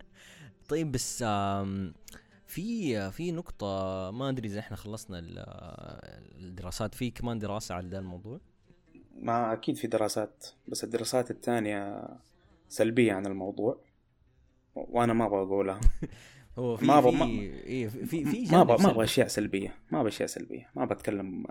طيب 0.68 0.92
بس 0.92 1.22
في 2.46 3.10
في 3.10 3.32
نقطة 3.32 3.66
ما 4.10 4.28
أدري 4.28 4.48
إذا 4.48 4.58
إحنا 4.60 4.76
خلصنا 4.76 5.18
ال- 5.18 5.44
الدراسات. 6.44 6.94
في 6.94 7.10
كمان 7.10 7.38
دراسة 7.38 7.74
على 7.74 7.88
ذا 7.88 7.98
الموضوع؟ 7.98 8.40
ما 9.18 9.52
أكيد 9.52 9.76
في 9.76 9.86
دراسات 9.86 10.46
بس 10.68 10.84
الدراسات 10.84 11.30
الثانية 11.30 12.08
سلبية 12.68 13.12
عن 13.12 13.26
الموضوع 13.26 13.78
وأنا 14.74 15.12
ما 15.12 15.26
أبغى 15.26 15.42
أقولها. 15.42 15.80
هو 16.58 16.76
في 16.76 16.84
ما 16.84 17.00
في 17.00 17.40
إيه 17.66 17.88
في 17.88 18.06
في, 18.06 18.24
في 18.24 18.52
ما 18.52 18.60
أبغى 18.60 18.82
ما. 18.84 18.90
أبغى 18.90 19.04
أشياء 19.04 19.26
سلبية 19.28 19.74
ما 19.90 19.98
أبغى 20.00 20.08
أشياء 20.08 20.28
سلبية 20.28 20.68
ما 20.76 20.84
بتكلم 20.84 21.44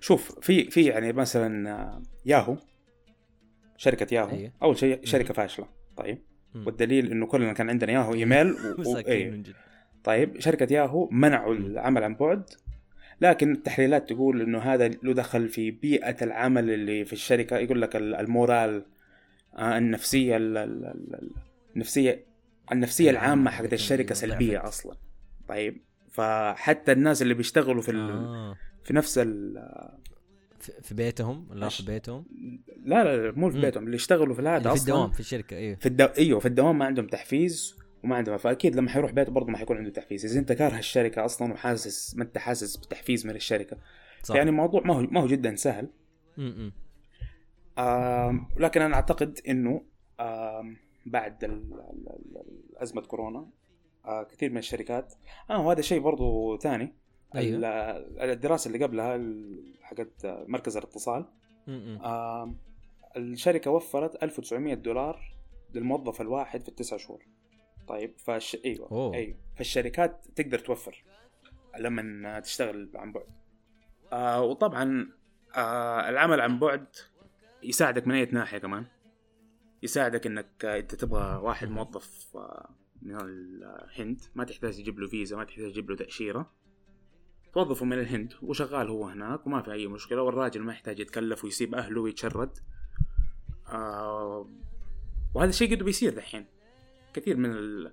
شوف 0.00 0.38
في 0.40 0.70
في 0.70 0.82
يعني 0.84 1.12
مثلا 1.12 2.02
ياهو 2.26 2.56
شركة 3.76 4.14
ياهو 4.14 4.30
أيوة. 4.30 4.52
أول 4.62 4.78
شيء 4.78 5.00
شركة 5.04 5.34
فاشلة 5.34 5.66
طيب. 5.96 6.18
مم. 6.54 6.66
والدليل 6.66 7.10
إنه 7.10 7.26
كلنا 7.26 7.52
كان 7.52 7.70
عندنا 7.70 7.92
ياهو 7.92 8.14
إيميل 8.20 8.52
و... 8.52 8.56
و... 8.86 9.00
جد. 9.00 9.54
طيب 10.04 10.40
شركة 10.40 10.72
ياهو 10.72 11.08
منعوا 11.10 11.54
العمل 11.54 12.04
عن 12.04 12.14
بعد 12.14 12.44
لكن 13.20 13.52
التحليلات 13.52 14.08
تقول 14.08 14.40
إنه 14.42 14.58
هذا 14.58 14.88
له 14.88 15.12
دخل 15.14 15.48
في 15.48 15.70
بيئة 15.70 16.16
العمل 16.24 16.70
اللي 16.70 17.04
في 17.04 17.12
الشركة. 17.12 17.58
يقول 17.58 17.82
لك 17.82 17.96
ال- 17.96 18.14
المورال 18.14 18.84
آه، 19.56 19.78
النفسية 19.78 20.36
ال- 20.36 20.56
ال- 20.56 20.84
ال- 20.84 21.30
النفسية 21.74 22.24
النفسية 22.72 23.10
العامة 23.10 23.32
العامه 23.32 23.50
حقت 23.50 23.72
الشركة. 23.72 24.14
سلبية 24.14 24.68
أصلا 24.68 24.96
طيب 25.48 25.82
فحتى 26.10 26.92
الناس 26.92 27.22
اللي 27.22 27.34
بيشتغلوا 27.34 27.82
في 27.82 27.90
ال... 27.90 28.10
آه. 28.10 28.56
في 28.84 28.92
نفس 28.94 29.18
ال... 29.18 29.68
في 30.82 30.94
بيتهم 30.94 31.48
لا 31.52 31.64
إيش؟ 31.64 31.76
في 31.80 31.86
بيتهم 31.86 32.26
لا 32.84 33.04
لا 33.04 33.16
لا، 33.16 33.32
مو 33.32 33.50
في. 33.50 33.60
بيتهم 33.60 33.84
اللي 33.84 33.96
يشتغلوا 33.96 34.34
في 34.34 34.40
الهذا 34.40 34.56
اللي 34.56 34.68
في 34.68 34.74
أصلا 34.74 34.94
الدوام 34.94 35.10
في 35.10 35.20
الشركة 35.20 35.56
أيوه 35.56 35.76
في 35.76 35.86
الدو... 35.86 36.04
أيوه 36.04 36.40
في 36.40 36.46
الدوام 36.46 36.78
ما 36.78 36.84
عندهم 36.84 37.06
تحفيز 37.06 37.76
وما 38.04 38.16
عندهم 38.16 38.38
فأكيد 38.38 38.76
لما 38.76 38.90
حيروح 38.90 39.12
بيته 39.12 39.32
برضه 39.32 39.50
ما 39.50 39.58
حيكون 39.58 39.76
عنده 39.76 39.90
تحفيز 39.90 40.24
إذا 40.24 40.40
أنت 40.40 40.52
كاره 40.52 40.78
الشركة 40.78 41.24
أصلا 41.24 41.52
وحاسس 41.52 42.16
ما 42.16 42.24
أنت 42.24 42.38
حاسس 42.38 42.76
بتحفيز 42.76 43.26
من 43.26 43.36
الشركة 43.36 43.76
صح 44.22 44.34
يعني 44.34 44.50
الموضوع 44.50 44.82
ما 44.84 44.94
هو 44.94 45.00
ما 45.00 45.20
هو 45.20 45.26
جدا 45.26 45.56
سهل 45.56 45.88
م-م. 46.36 46.72
آم 47.78 48.48
لكن 48.56 48.82
أنا 48.82 48.94
أعتقد 48.94 49.40
إنه 49.48 49.82
آم 50.20 50.76
بعد 51.06 51.44
أزمة 52.76 53.02
كورونا. 53.02 53.46
آه 54.04 54.22
كثير 54.22 54.50
من 54.50 54.58
الشركات. 54.58 55.14
آه 55.50 55.66
وهذا 55.66 55.80
شيء 55.80 56.00
برضو 56.00 56.56
ثاني. 56.58 56.94
أيوه. 57.34 57.58
ال- 57.58 58.30
الدراسة 58.30 58.68
اللي 58.68 58.84
قبلها 58.84 59.20
حقت 59.82 60.26
مركز 60.26 60.76
الاتصال. 60.76 61.26
آم 61.68 62.56
الشركة 63.16 63.70
وفرت 63.70 64.22
1900 64.22 64.74
دولار 64.74 65.34
للموظف 65.74 66.20
الواحد 66.20 66.62
في 66.62 66.68
التسع 66.68 66.96
شهور. 66.96 67.26
طيب 67.88 68.14
فش 68.18 68.56
أيوه 68.64 68.88
أوه. 68.90 69.14
أيوه. 69.14 69.36
فالشركات 69.56 70.26
تقدر 70.36 70.58
توفر 70.58 71.04
لما 71.78 72.40
تشتغل 72.40 72.90
عن 72.94 73.12
بعد. 73.12 73.24
آه 74.12 74.42
وطبعا 74.42 75.08
آه 75.56 76.08
العمل 76.08 76.40
عن 76.40 76.58
بعد 76.58 76.86
يساعدك 77.62 78.06
من 78.06 78.14
أي 78.14 78.24
ناحية 78.32 78.58
كمان. 78.58 78.84
يساعدك 79.82 80.26
إنك 80.26 80.64
إنت 80.64 80.94
تبغى 80.94 81.36
واحد 81.36 81.68
موظف 81.68 82.36
آه، 82.36 82.74
من 83.02 83.16
الهند. 83.20 84.20
ما 84.34 84.44
تحتاج 84.44 84.76
تجيب 84.76 84.98
له 84.98 85.08
فيزا 85.08 85.36
ما 85.36 85.44
تحتاج 85.44 85.70
تجيب 85.72 85.90
له 85.90 85.96
تأشيرة. 85.96 86.50
توظفه 87.54 87.84
من 87.84 87.98
الهند 87.98 88.34
وشغال 88.42 88.88
هو 88.88 89.06
هناك 89.06 89.46
وما 89.46 89.62
في 89.62 89.72
أي 89.72 89.86
مشكلة. 89.86 90.22
والراجل 90.22 90.62
ما 90.62 90.72
يحتاج 90.72 91.00
يتكلف 91.00 91.44
ويسيب 91.44 91.74
أهله 91.74 92.00
ويتشرد. 92.00 92.58
آه 93.68 94.50
وهذا 95.34 95.50
الشيء 95.50 95.76
قد 95.76 95.82
بيصير 95.82 96.14
دحين. 96.14 96.46
كثير 97.14 97.36
من 97.36 97.50
ال... 97.50 97.92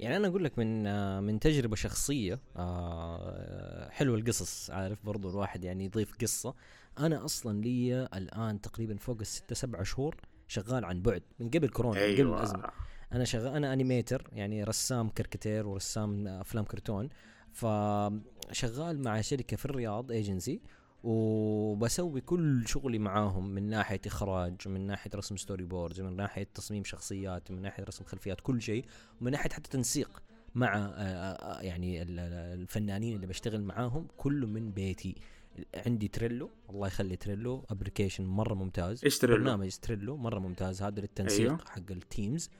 يعني 0.00 0.16
أنا 0.16 0.28
أقول 0.28 0.44
لك 0.44 0.58
من 0.58 0.86
آه، 0.86 1.20
من 1.20 1.40
تجربة 1.40 1.76
شخصية 1.76 2.38
آه، 2.56 3.88
حلو 3.90 4.14
القصص 4.14 4.70
عارف؟ 4.70 5.06
برضو 5.06 5.30
الواحد 5.30 5.64
يعني 5.64 5.84
يضيف 5.84 6.16
قصة. 6.22 6.54
أنا 6.98 7.24
أصلا 7.24 7.60
لي 7.60 8.04
الآن 8.14 8.60
تقريبا 8.60 8.96
فوق 8.96 9.16
الستة 9.20 9.54
سبعة 9.54 9.82
شهور 9.82 10.16
شغال 10.48 10.84
عن 10.84 11.02
بعد 11.02 11.22
من 11.40 11.50
قبل 11.50 11.68
كورونا 11.68 12.00
من 12.00 12.06
قبل 12.12 12.16
أيوه. 12.16 12.38
الأزمة. 12.38 12.70
أنا 13.12 13.24
شغال 13.24 13.54
أنا 13.54 13.72
animator 13.72 14.30
يعني 14.32 14.64
رسام 14.64 15.08
كاريكاتير 15.08 15.66
ورسام 15.66 16.26
أفلام 16.28 16.64
كرتون. 16.64 17.08
فشغال 17.52 19.02
مع 19.02 19.20
شركة 19.20 19.56
في 19.56 19.64
الرياض 19.64 20.10
ايجنسي 20.12 20.60
وبسوي 21.04 22.20
كل 22.20 22.68
شغلي 22.68 22.98
معاهم 22.98 23.48
من 23.48 23.62
ناحية 23.70 24.00
إخراج 24.06 24.68
من 24.68 24.86
ناحية 24.86 25.10
رسم 25.14 25.36
storyboards 25.36 26.00
من 26.00 26.16
ناحية 26.16 26.48
تصميم 26.54 26.84
شخصيات 26.84 27.50
من 27.50 27.62
ناحية 27.62 27.84
رسم 27.84 28.04
خلفيات 28.04 28.40
كل 28.40 28.62
شيء 28.62 28.84
ومن 29.20 29.32
ناحية 29.32 29.50
حتى 29.50 29.70
تنسيق 29.70 30.22
مع 30.54 30.76
آه، 30.76 30.90
آه، 30.90 31.60
يعني 31.60 32.02
ال- 32.02 32.18
ال- 32.20 32.60
الفنانين 32.60 33.16
اللي 33.16 33.26
بشتغل 33.26 33.62
معاهم 33.62 34.06
كله 34.16 34.46
من 34.46 34.70
بيتي. 34.70 35.14
عندي 35.86 36.08
Trello. 36.08 36.50
الله 36.70 36.86
يخلي 36.86 37.16
Trello. 37.16 37.64
application 37.70 38.24
مرة 38.24 38.54
ممتاز. 38.54 39.04
إيش 39.04 39.18
Trello؟ 39.18 39.36
برنامج 39.38 39.76
Trello 39.76 40.16
مرة 40.16 40.38
ممتاز. 40.38 40.82
هذا 40.82 41.00
للتنسيق 41.00 41.50
أيوه. 41.50 41.64
حق 41.68 41.90
ال 41.90 42.00
teams 42.00 42.50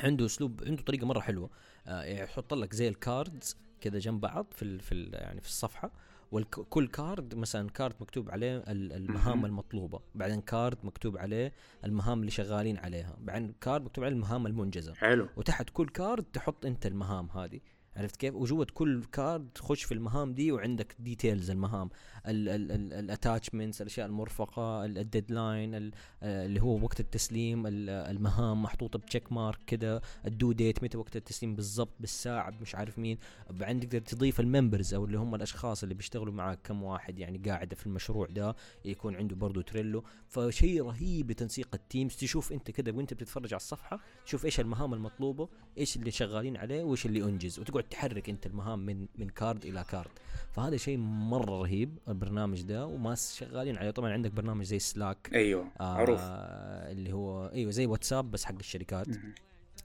عنده 0.00 0.26
أسلوب 0.26 0.62
عنده 0.66 0.82
طريقة 0.82 1.06
مرة 1.06 1.20
حلوة. 1.20 1.50
آه 1.86 2.04
يحط 2.04 2.54
لك 2.54 2.74
زي 2.74 2.88
ال 2.88 2.99
cards 2.99 3.56
كذا 3.80 3.98
جنب 3.98 4.20
بعض 4.20 4.46
في 4.50 4.62
ال 4.62 4.80
في 4.80 4.92
ال 4.92 5.14
يعني 5.14 5.40
في 5.40 5.48
الصفحة. 5.48 5.90
وكل 6.32 6.86
card 6.88 7.34
مثلا 7.34 7.70
card 7.70 7.94
مكتوب 8.00 8.30
عليه 8.30 8.56
ال- 8.56 8.92
المهام. 8.92 9.44
المطلوبة. 9.44 10.00
بعدين 10.14 10.40
card 10.40 10.78
مكتوب 10.84 11.16
عليه 11.18 11.52
المهام 11.84 12.20
اللي 12.20 12.30
شغالين 12.30 12.78
عليها. 12.78 13.16
بعدين 13.20 13.54
card 13.60 13.84
مكتوب 13.84 14.04
عليه 14.04 14.14
المهام 14.14 14.46
المنجزة. 14.46 14.94
حلو. 14.94 15.28
وتحت 15.36 15.70
كل 15.70 15.88
card 15.88 16.24
تحط 16.24 16.66
أنت 16.66 16.86
المهام 16.86 17.30
هذه. 17.30 17.60
عرفت 17.96 18.16
كيف؟ 18.16 18.34
وجوة 18.34 18.66
كل 18.74 19.04
card 19.04 19.48
تخش 19.54 19.82
في 19.84 19.94
المهام 19.94 20.34
دي 20.34 20.52
وعندك 20.52 20.96
details 20.98 21.50
المهام. 21.50 21.90
ال 22.26 22.39
attachments 22.39 23.80
الأشياء 23.80 24.06
المرفقة 24.06 24.84
ال 24.84 24.96
deadline 24.96 25.90
اللي 26.22 26.62
هو 26.62 26.84
وقت 26.84 27.00
التسليم 27.00 27.66
ال- 27.66 27.90
المهام 27.90 28.62
محطوطة 28.62 28.98
ب 28.98 29.04
check 29.04 29.32
mark 29.32 29.58
كده 29.66 30.00
ال 30.26 30.33
due 30.33 30.52
date 30.52 30.84
متى 30.84 30.98
وقت 30.98 31.16
التسليم 31.16 31.54
بالضبط 31.56 31.94
بالساعة 32.00 32.50
مش 32.60 32.74
عارف 32.74 32.98
مين. 32.98 33.18
بعدين 33.50 33.80
تقدر 33.80 33.98
تضيف 34.00 34.40
ال 34.40 34.47
members 34.47 34.94
أو 34.94 35.04
اللي 35.04 35.18
هم 35.18 35.34
الأشخاص 35.34 35.82
اللي 35.82 35.94
بيشتغلوا 35.94 36.32
معاك 36.32 36.58
كم 36.64 36.82
واحد 36.82 37.18
يعني 37.18 37.38
قاعدة 37.38 37.76
في 37.76 37.86
المشروع 37.86 38.26
ده 38.26 38.56
يكون 38.84 39.16
عنده 39.16 39.36
برضه 39.36 39.62
Trello. 39.62 40.04
فشيء 40.28 40.82
رهيب 40.84 41.30
لتنسيق 41.30 41.68
ال 41.74 41.81
teams 41.81 42.16
تشوف 42.16 42.52
أنت 42.52 42.70
كده 42.70 42.92
وأنت 42.92 43.14
بتتفرج 43.14 43.54
على 43.54 43.60
الصفحة 43.60 44.00
تشوف 44.26 44.44
إيش 44.44 44.60
المهام 44.60 44.94
المطلوبة 44.94 45.48
إيش 45.78 45.96
اللي 45.96 46.10
شغالين 46.10 46.56
عليه 46.56 46.82
وإيش 46.84 47.06
اللي 47.06 47.24
أنجز. 47.24 47.58
وتقعد 47.60 47.83
تحرك 47.90 48.28
انت 48.28 48.46
المهام 48.46 48.78
من 48.78 49.06
من 49.18 49.28
card 49.28 49.64
إلى 49.64 49.84
card. 49.90 50.10
فهذا 50.52 50.76
شيء 50.76 50.96
مرة 50.98 51.62
رهيب 51.62 51.98
البرنامج 52.08 52.62
ده 52.62 52.86
وما 52.86 53.14
شغالين 53.14 53.78
عليه. 53.78 53.90
طبعا 53.90 54.12
عندك 54.12 54.30
برنامج 54.30 54.64
زي 54.64 54.78
Slack 54.78 55.30
أيوه 55.34 55.66
آه 55.80 55.94
معروف. 55.94 56.20
اللي 56.22 57.12
هو 57.12 57.46
أيوه 57.46 57.70
زي 57.70 57.86
واتساب 57.86 58.30
بس 58.30 58.44
حق 58.44 58.54
الشركات. 58.54 59.06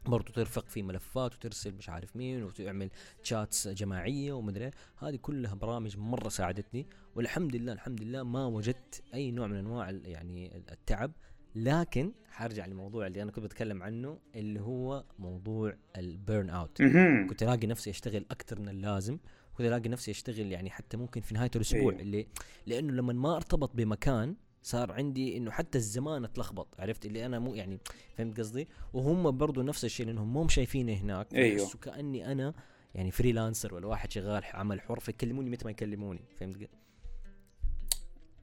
برضو 0.06 0.34
ترفق 0.34 0.66
في 0.68 0.84
ملفات 0.84 1.36
وترسل 1.36 1.74
مش 1.74 1.90
عارف 1.90 2.16
مين 2.16 2.44
وتعمل 2.44 2.90
شاتس 3.24 3.68
جماعية 3.68 4.34
ومدري 4.34 4.66
إيه. 4.66 4.72
هذه 4.98 5.16
كلها 5.16 5.54
برامج 5.54 5.98
مرة 5.98 6.30
ساعدتني. 6.30 6.88
والحمد 7.16 7.56
لله 7.56 7.74
الحمد 7.74 8.02
لله 8.02 8.24
ما 8.24 8.46
وجدت 8.46 9.04
أي 9.14 9.32
نوع 9.32 9.48
من 9.48 9.56
أنواع 9.56 9.90
يعني 9.90 10.58
التعب. 10.72 11.12
لكن 11.56 12.14
حرجع 12.30 12.66
للموضوع 12.66 13.08
اللي 13.08 13.22
أنا 13.22 13.32
كنت 13.32 13.44
بتكلم 13.46 13.84
عنه 13.84 14.20
اللي 14.36 14.62
هو 14.62 15.04
موضوع 15.20 15.76
البيرن 15.98 16.50
آوت. 16.50 16.82
كنت 17.30 17.44
ألاقي 17.44 17.68
نفسي 17.68 17.90
أشتغل 17.90 18.26
أكثر 18.32 18.60
من 18.60 18.70
اللازم 18.70 19.18
كنت 19.54 19.68
ألاقي 19.68 19.90
نفسي 19.90 20.12
أشتغل 20.12 20.52
يعني 20.52 20.70
حتى 20.70 20.98
ممكن 20.98 21.22
في 21.22 21.34
نهاية 21.34 21.52
الأسبوع 21.56 21.92
أيوه. 21.92 22.02
اللي 22.02 22.28
لأنه 22.66 22.94
لما 22.94 23.14
ما 23.14 23.36
أرتبط 23.36 23.76
بمكان 23.76 24.36
صار 24.62 24.92
عندي 24.92 25.38
إنه 25.38 25.52
حتى 25.52 25.78
الزمان 25.78 26.24
أتلخبط 26.24 26.68
عرفت 26.80 27.06
اللي 27.06 27.26
أنا 27.26 27.40
مو 27.40 27.54
يعني 27.56 27.80
فهمت 28.18 28.40
قصدي 28.40 28.68
وهم 28.94 29.38
برضو 29.38 29.62
نفس 29.62 29.86
الشيء 29.86 30.06
لأنهم 30.06 30.34
مو 30.34 30.48
شايفيني 30.48 30.96
هناك. 30.96 31.30
فيحسوا 31.30 31.80
كأني 31.80 32.32
أنا 32.32 32.54
يعني 32.96 33.12
freelancer 33.12 33.76
ولا 33.76 33.88
واحد 33.88 34.12
شغال 34.12 34.44
عمل 34.54 34.82
حر 34.82 35.00
فيكلموني 35.00 35.50
متى 35.50 35.66
ما 35.66 35.72
يكلموني 35.72 36.22
فهمت 36.36 36.56
قصدي؟ 36.56 36.70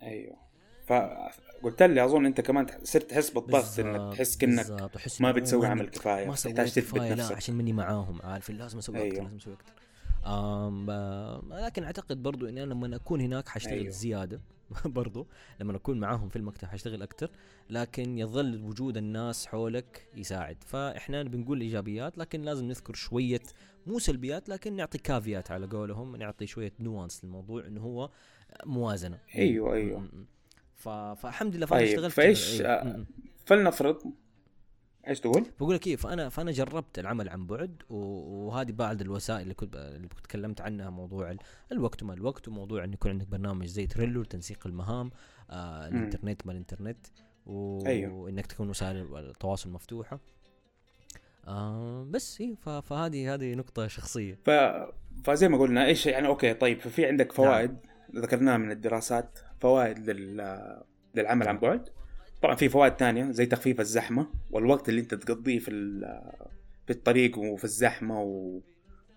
إيوه 0.02 0.36
فقلت 0.86 1.82
لي 1.82 2.04
أظن 2.04 2.26
أنت 2.26 2.40
كمان 2.40 2.66
صرت 2.82 3.10
تحس 3.10 3.30
بالضغط 3.30 3.80
إنك 3.80 4.14
تحس 4.14 4.36
وأحس 4.94 5.20
ما 5.20 5.32
بتسوي 5.32 5.66
عمل 5.66 5.88
كفاية 5.88 6.26
ما 6.26 6.34
تحتاج 6.34 6.72
تثبت 6.72 6.94
كفاية 6.94 7.08
لا 7.08 7.14
نفسك 7.14 7.36
عشان 7.36 7.54
مني 7.54 7.72
معاهم 7.72 8.22
عارف 8.22 8.50
لازم 8.50 8.78
أسوي 8.78 8.96
أكثر 8.96 9.04
أيوه. 9.12 9.24
لازم 9.24 9.36
أسوي 9.36 9.54
أكثر 9.54 9.72
آم 10.26 10.90
لكن 11.50 11.84
أعتقد 11.84 12.22
برضو 12.22 12.48
إني 12.48 12.62
أنا 12.62 12.74
لما 12.74 12.96
أكون 12.96 13.20
هناك 13.20 13.48
حاشتغل 13.48 13.78
أيوه. 13.78 13.90
زيادة 13.90 14.40
برضو 14.84 15.26
لما 15.60 15.76
أكون 15.76 16.00
معاهم 16.00 16.28
في 16.28 16.36
المكتب 16.36 16.68
حاشتغل 16.68 17.02
أكثر 17.02 17.30
لكن 17.70 18.18
يظل 18.18 18.62
وجود 18.64 18.96
الناس 18.96 19.46
حولك 19.46 20.06
يساعد 20.16 20.56
فإحنا 20.66 21.22
بنقول 21.22 21.60
إيجابيات 21.60 22.18
لكن 22.18 22.42
لازم 22.42 22.64
نذكر 22.68 22.94
شوية 22.94 23.42
مو 23.86 23.98
سلبيات 23.98 24.48
لكن 24.48 24.76
نعطي 24.76 24.98
كافيات 24.98 25.50
على 25.50 25.66
قولهم 25.66 26.16
نعطي 26.16 26.46
شوية 26.46 26.72
نوانس 26.80 27.24
للموضوع 27.24 27.66
إنه 27.66 27.80
هو 27.80 28.10
موازنة. 28.66 29.18
م- 29.96 30.00
م- 30.02 30.24
ف... 30.24 30.35
فالحمد 30.76 31.56
لله 31.56 31.66
فأنا 31.66 31.80
طيب، 31.80 31.88
اشتغلت 31.88 32.12
فإيش- 32.14 32.60
أيوه. 32.66 32.84
م- 32.84 33.00
م. 33.00 33.06
فلنفرض 33.46 34.12
إيش 35.08 35.20
تقول؟ 35.20 35.46
بقول 35.60 35.74
لك 35.74 35.86
إيه 35.86 35.96
فانا 35.96 36.28
فأنا 36.28 36.50
جربت 36.52 36.98
العمل 36.98 37.28
عن 37.28 37.46
بعد 37.46 37.82
و- 37.90 37.96
وهذه 38.46 38.72
بعض 38.72 39.00
الوسائل 39.00 39.42
اللي 39.42 39.54
كنت 39.54 39.76
اللي 39.76 40.08
كنت 40.08 40.20
تكلمت 40.20 40.60
عنها 40.60 40.90
موضوع 40.90 41.30
ال- 41.30 41.38
الوقت 41.72 42.02
وما 42.02 42.14
الوقت 42.14 42.48
وموضوع 42.48 42.84
انه 42.84 42.92
يكون 42.92 43.10
عندك 43.10 43.26
برنامج 43.28 43.66
زي 43.66 43.86
Trello 43.86 44.22
لتنسيق 44.22 44.66
المهام 44.66 45.10
آه. 45.50 45.88
الإنترنت 45.88 46.46
ما 46.46 46.52
الإنترنت 46.52 47.06
و... 47.46 47.86
أيوه. 47.86 48.14
وإنك 48.14 48.46
تكون 48.46 48.68
وسائل 48.68 49.16
التواصل 49.16 49.70
مفتوحة 49.70 50.20
آه 51.46 52.06
بس 52.10 52.40
إيه 52.40 52.54
ف- 52.54 52.68
فهذه 52.68 53.34
هذه 53.34 53.54
نقطة 53.54 53.86
شخصية 53.86 54.38
ف... 54.44 54.50
فزي 55.24 55.48
ما 55.48 55.58
قلنا 55.58 55.86
إيش 55.86 56.06
يعني 56.06 56.26
okay 56.26 56.54
طيب 56.54 56.80
ففي 56.80 57.06
عندك 57.06 57.32
فوائد 57.32 57.70
نعم. 57.70 58.22
ذكرناها 58.22 58.56
من 58.56 58.70
الدراسات 58.70 59.38
فوائد 59.60 60.10
لل... 60.10 60.56
للعمل 61.14 61.48
عن 61.48 61.58
بعد 61.58 61.88
طبعا 62.42 62.54
في 62.54 62.68
فوائد 62.68 62.96
تانية 62.96 63.30
زي 63.30 63.46
تخفيف 63.46 63.80
الزحمة 63.80 64.26
والوقت 64.50 64.88
اللي 64.88 65.00
انت 65.00 65.14
تقضيه 65.14 65.58
في. 65.58 65.70
في 66.86 66.92
الطريق 66.92 67.38
وفي 67.38 67.64
الزحمة. 67.64 68.20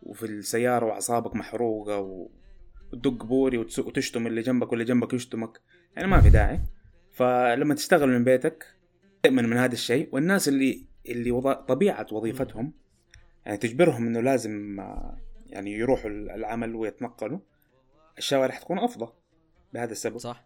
وفي 0.03 0.25
السيارة 0.25 0.85
وأعصابك 0.85 1.35
محروقة. 1.35 2.27
وتدق 2.93 3.23
بوري. 3.23 3.57
وتشتم 3.57 4.27
اللي 4.27 4.41
جنبك 4.41 4.71
واللي 4.71 4.85
جنبك 4.85 5.13
يشتمك 5.13 5.61
يعني 5.95 6.07
ما 6.07 6.21
في 6.21 6.29
داعي 6.29 6.59
فلما 7.11 7.75
تشتغل 7.75 8.09
من 8.09 8.23
بيتك 8.23 8.65
تأمن 9.23 9.49
من 9.49 9.57
هذا 9.57 9.73
الشيء 9.73 10.09
والناس 10.11 10.47
اللي 10.47 10.85
اللي 11.05 11.31
وض... 11.31 11.53
طبيعة 11.53 12.07
وظيفتهم 12.11 12.73
يعني 13.45 13.57
تجبرهم 13.57 14.07
إنه 14.07 14.21
لازم 14.21 14.81
يعني 15.47 15.73
يروحوا 15.73 16.09
العمل 16.09 16.75
ويتنقلوا 16.75 17.39
الشوارع 18.17 18.55
حتكون 18.55 18.79
أفضل 18.79 19.09
بهذا 19.73 19.91
السبب 19.91 20.17
صح 20.17 20.45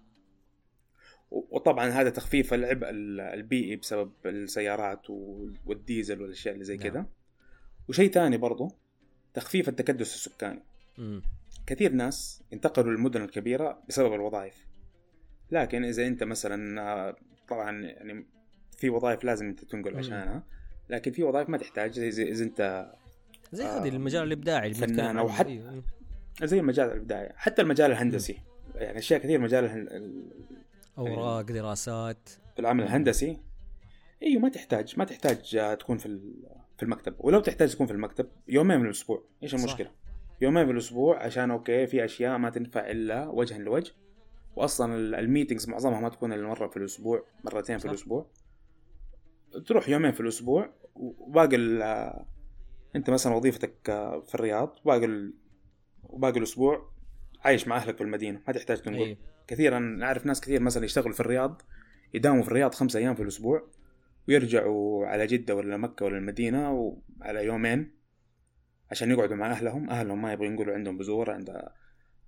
وطبعا 1.31 1.89
هذا 1.89 2.09
تخفيف 2.09 2.53
العبء 2.53 2.89
ال- 2.89 3.21
البيئي 3.21 3.75
بسبب 3.75 4.11
السيارات 4.25 5.09
وال- 5.09 5.57
والديزل 5.65 6.21
والأشياء 6.21 6.53
اللي 6.53 6.65
زي 6.65 6.77
نعم. 6.77 6.83
كذا 6.89 7.05
وشيء 7.89 8.11
ثاني 8.11 8.37
برضو 8.37 8.71
تخفيف 9.33 9.69
التكدس 9.69 10.15
السكاني 10.15 10.63
مم. 10.97 11.21
كثير 11.67 11.91
ناس 11.91 12.43
انتقلوا 12.53 12.91
للمدن 12.93 13.21
الكبيرة 13.21 13.83
بسبب 13.89 14.13
الوظائف 14.13 14.65
لكن 15.51 15.83
إذا 15.85 16.07
أنت 16.07 16.23
مثلا 16.23 16.81
آه، 16.81 17.15
طبعا 17.49 17.81
يعني 17.81 18.25
في 18.77 18.89
وظائف 18.89 19.23
لازم 19.23 19.45
أنت 19.45 19.65
تنقل 19.65 19.91
مم. 19.91 19.97
عشانها 19.97 20.43
لكن 20.89 21.11
في 21.11 21.23
وظائف 21.23 21.49
ما 21.49 21.57
تحتاج 21.57 21.91
زي, 21.99 22.31
إذا 22.31 22.43
أنت 22.43 22.91
زي 23.53 23.65
آه، 23.65 23.79
هذه 23.83 23.89
المجال 23.89 24.23
الإبداعي 24.23 24.71
اللي 24.71 24.87
فنان 24.87 25.17
عنه. 25.17 25.37
حتى- 25.37 25.45
أيوه. 25.47 25.83
زي 26.43 26.59
المجال 26.59 26.87
الإبداعي 26.87 27.29
حتى 27.35 27.61
المجال 27.61 27.91
الهندسي 27.91 28.37
يعني 28.75 28.97
أشياء 28.97 29.19
كثير 29.19 29.39
مجال 29.39 29.65
ال- 29.65 30.31
أوراق 30.97 31.41
دراسات. 31.41 32.29
في 32.53 32.59
العمل 32.59 32.83
الهندسي. 32.83 33.39
إيوه 34.23 34.41
ما 34.41 34.49
تحتاج 34.49 34.93
ما 34.97 35.05
تحتاج 35.05 35.55
آه، 35.55 35.73
تكون 35.73 35.97
في 35.97 36.19
في 36.77 36.83
المكتب. 36.83 37.15
ولو 37.19 37.39
تحتاج 37.39 37.73
تكون 37.73 37.87
في 37.87 37.93
المكتب 37.93 38.27
يومين 38.47 38.79
من 38.79 38.85
الأسبوع. 38.85 39.23
إيش 39.43 39.51
صح. 39.55 39.59
المشكلة؟ 39.59 39.91
يومين 40.41 40.65
في 40.65 40.71
الأسبوع 40.71 41.23
عشان 41.23 41.51
okay 41.51 41.87
في 41.87 42.05
أشياء 42.05 42.37
ما 42.37 42.49
تنفع 42.49 42.91
إلا 42.91 43.27
وجها 43.27 43.57
لوجه. 43.57 43.91
واصلا 44.55 44.95
ال- 44.95 45.15
ال 45.15 45.21
meetings 45.21 45.69
معظمها 45.69 45.99
ما 46.01 46.09
تكون 46.09 46.33
إلا 46.33 46.47
مرة 46.47 46.67
في 46.67 46.77
الأسبوع 46.77 47.25
مرتين 47.45 47.77
في 47.77 47.83
صح. 47.83 47.89
الأسبوع. 47.89 48.25
تروح 49.65 49.89
يومين 49.89 50.11
في 50.11 50.19
الأسبوع 50.19 50.69
وباقي 50.95 51.55
ال- 51.55 51.81
آه، 51.81 52.25
أنت 52.95 53.09
مثلا 53.09 53.35
وظيفتك 53.35 53.89
آه، 53.89 54.19
في 54.19 54.35
الرياض 54.35 54.79
باقي 54.85 55.31
وباقي 56.03 56.37
الأسبوع 56.37 56.92
عايش 57.43 57.67
مع 57.67 57.77
أهلك 57.77 57.97
في 57.97 58.03
المدينة 58.03 58.41
ما 58.47 58.53
تحتاج 58.53 58.77
تنقل. 58.81 59.03
أيوه. 59.03 59.17
كثيرا 59.47 59.79
نعرف 59.79 60.25
ناس 60.25 60.41
كثير 60.41 60.61
مثلا 60.61 60.85
يشتغلوا 60.85 61.13
في 61.13 61.19
الرياض 61.19 61.61
يداوموا 62.13 62.43
في 62.43 62.47
الرياض 62.47 62.73
خمسة 62.73 62.99
أيام 62.99 63.15
في 63.15 63.23
الأسبوع 63.23 63.67
ويرجعوا 64.27 65.07
على 65.07 65.27
جدة 65.27 65.55
ولا 65.55 65.77
مكة 65.77 66.05
ولا 66.05 66.17
المدينة 66.17 66.71
وعلى 66.71 67.45
يومين 67.45 67.91
عشان 68.91 69.11
يقعدوا 69.11 69.35
مع 69.35 69.51
أهلهم. 69.51 69.89
أهلهم 69.89 70.21
ما 70.21 70.33
يبغوا 70.33 70.47
ينقلوا 70.47 70.73
عندهم 70.73 70.97
بزور 70.97 71.31
عند 71.31 71.49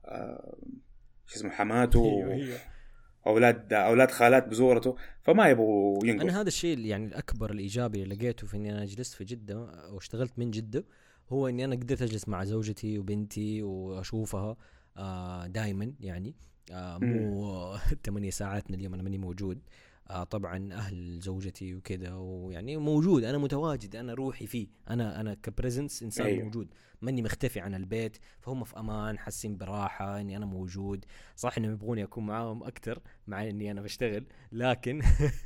آه، 0.05 0.57
شو 1.25 1.35
اسمه 1.35 1.49
حماته 1.49 2.05
أيوه 2.05 2.33
أيوه 2.33 2.57
أولاد 3.27 3.73
أولاد 3.73 4.11
خالات 4.11 4.47
بزورته. 4.47 4.95
فما 5.23 5.47
يبغوا 5.47 6.05
ينقلوا. 6.05 6.29
أنا 6.29 6.41
هذا 6.41 6.47
الشيء 6.47 6.79
يعني 6.79 7.05
الأكبر 7.05 7.51
الإيجابي 7.51 8.03
اللي 8.03 8.15
لقيته 8.15 8.47
في 8.47 8.57
إني 8.57 8.71
أنا 8.71 8.85
جلست 8.85 9.13
في 9.13 9.23
جدة 9.23 9.57
واشتغلت 9.91 10.39
من 10.39 10.51
جدة 10.51 10.85
هو 11.29 11.47
إني 11.47 11.65
أنا 11.65 11.75
قدرت 11.75 12.01
أجلس 12.01 12.29
مع 12.29 12.43
زوجتي 12.43 12.99
وبنتي 12.99 13.63
وأشوفها. 13.63 14.57
دائما 15.47 15.93
يعني. 15.99 16.35
آه 16.71 16.97
مو 16.97 17.75
ثمانية 18.05 18.29
ساعات 18.29 18.71
من 18.71 18.77
اليوم 18.77 18.93
أنا 18.93 19.03
ماني 19.03 19.17
موجود. 19.17 19.59
آه 20.09 20.23
طبعا 20.23 20.73
أهل 20.73 21.19
زوجتي 21.19 21.75
وكذا 21.75 22.13
ويعني 22.13 22.77
موجود 22.77 23.23
أنا 23.23 23.37
متواجد 23.37 23.95
أنا 23.95 24.13
روحي 24.13 24.47
فيه. 24.47 24.67
أنا 24.89 25.21
أنا 25.21 25.33
كبريزنس 25.33 26.03
إنسان. 26.03 26.25
أيوه. 26.25 26.43
موجود. 26.43 26.67
ماني 27.01 27.21
مختفي 27.21 27.59
عن 27.59 27.75
البيت 27.75 28.17
فهم 28.41 28.63
في 28.63 28.79
أمان 28.79 29.17
حاسين 29.17 29.57
براحة 29.57 30.21
إني 30.21 30.37
أنا 30.37 30.45
موجود. 30.45 31.05
صح 31.35 31.57
إنهم 31.57 31.71
يبغوني 31.71 32.03
أكون 32.03 32.25
معاهم 32.25 32.63
أكثر 32.63 32.99
مع 33.27 33.43
إني 33.49 33.71
أنا 33.71 33.81
بشتغل 33.81 34.25
لكن 34.51 35.01